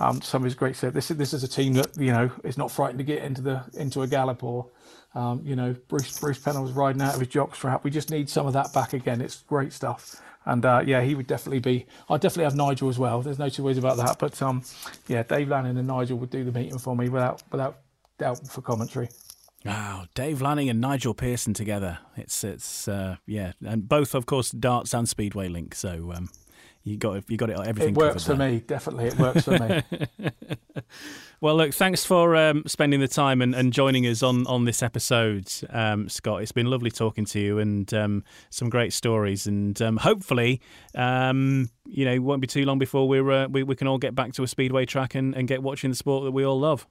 [0.00, 2.30] um, some of his great said this is this is a team that you know
[2.42, 4.68] is not frightened to get into the into a gallop or.
[5.14, 7.84] Um, you know, Bruce Bruce Penhall was riding out of his jock strap.
[7.84, 9.20] We just need some of that back again.
[9.20, 10.22] It's great stuff.
[10.46, 11.86] And uh, yeah, he would definitely be.
[12.08, 13.20] I'd definitely have Nigel as well.
[13.20, 14.18] There's no two ways about that.
[14.18, 14.62] But um,
[15.08, 17.80] yeah, Dave Lanning and Nigel would do the meeting for me without without
[18.18, 19.10] doubt for commentary.
[19.64, 21.98] Wow, Dave Lanning and Nigel Pearson together.
[22.16, 25.74] It's it's uh, yeah, and both of course darts and speedway link.
[25.74, 26.30] So um,
[26.84, 27.94] you got you got it everything.
[27.94, 28.50] It works for there.
[28.50, 28.60] me.
[28.60, 29.82] Definitely, it works for me.
[31.42, 34.80] Well, look, thanks for um, spending the time and, and joining us on, on this
[34.80, 36.40] episode, um, Scott.
[36.40, 39.48] It's been lovely talking to you and um, some great stories.
[39.48, 40.60] And um, hopefully,
[40.94, 43.98] um, you know, it won't be too long before we're, uh, we, we can all
[43.98, 46.60] get back to a speedway track and, and get watching the sport that we all
[46.60, 46.86] love.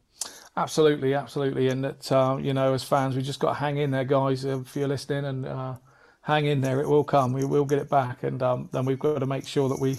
[0.57, 3.91] Absolutely, absolutely, and that uh, you know, as fans, we just got to hang in
[3.91, 4.43] there, guys.
[4.43, 5.75] If you're listening, and uh,
[6.21, 7.33] hang in there, it will come.
[7.33, 9.97] We will get it back, and um, then we've got to make sure that we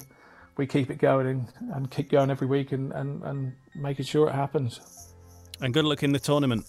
[0.57, 4.29] we keep it going and, and keep going every week and, and, and making sure
[4.29, 4.81] it happens.
[5.61, 6.67] And good luck in the tournament.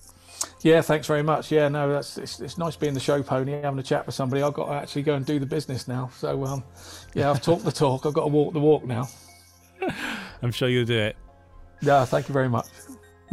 [0.61, 1.51] Yeah, thanks very much.
[1.51, 4.41] Yeah, no, that's it's, it's nice being the show pony, having a chat with somebody.
[4.41, 6.09] I've got to actually go and do the business now.
[6.15, 6.63] So, um,
[7.13, 8.05] yeah, I've talked the talk.
[8.05, 9.09] I've got to walk the walk now.
[10.41, 11.17] I'm sure you'll do it.
[11.81, 12.67] Yeah, thank you very much.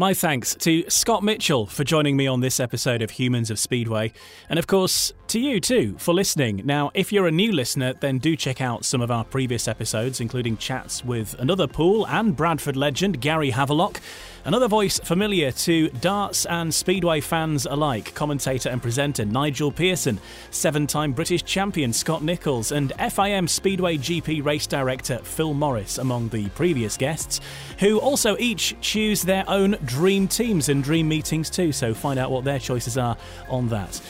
[0.01, 4.15] My thanks to Scott Mitchell for joining me on this episode of Humans of Speedway,
[4.49, 6.63] and of course to you too for listening.
[6.65, 10.19] Now, if you're a new listener, then do check out some of our previous episodes,
[10.19, 14.01] including chats with another Poole and Bradford legend, Gary Havelock,
[14.45, 20.19] another voice familiar to darts and Speedway fans alike, commentator and presenter Nigel Pearson,
[20.51, 26.29] seven time British champion Scott Nicholls, and FIM Speedway GP race director Phil Morris, among
[26.29, 27.41] the previous guests,
[27.79, 32.31] who also each choose their own dream teams and dream meetings too, so find out
[32.31, 33.17] what their choices are
[33.49, 34.01] on that.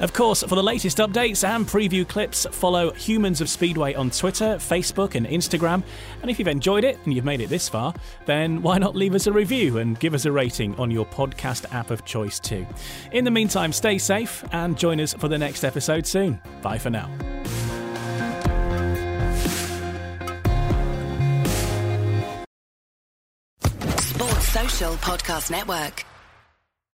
[0.00, 4.56] Of course, for the latest updates and preview clips, follow Humans of Speedway on Twitter,
[4.56, 5.82] Facebook, and Instagram.
[6.22, 7.92] And if you've enjoyed it and you've made it this far,
[8.24, 11.72] then why not leave us a review and give us a rating on your podcast
[11.74, 12.66] app of choice too?
[13.12, 16.40] In the meantime, stay safe and join us for the next episode soon.
[16.62, 17.10] Bye for now.
[23.98, 26.04] Sports Social Podcast Network.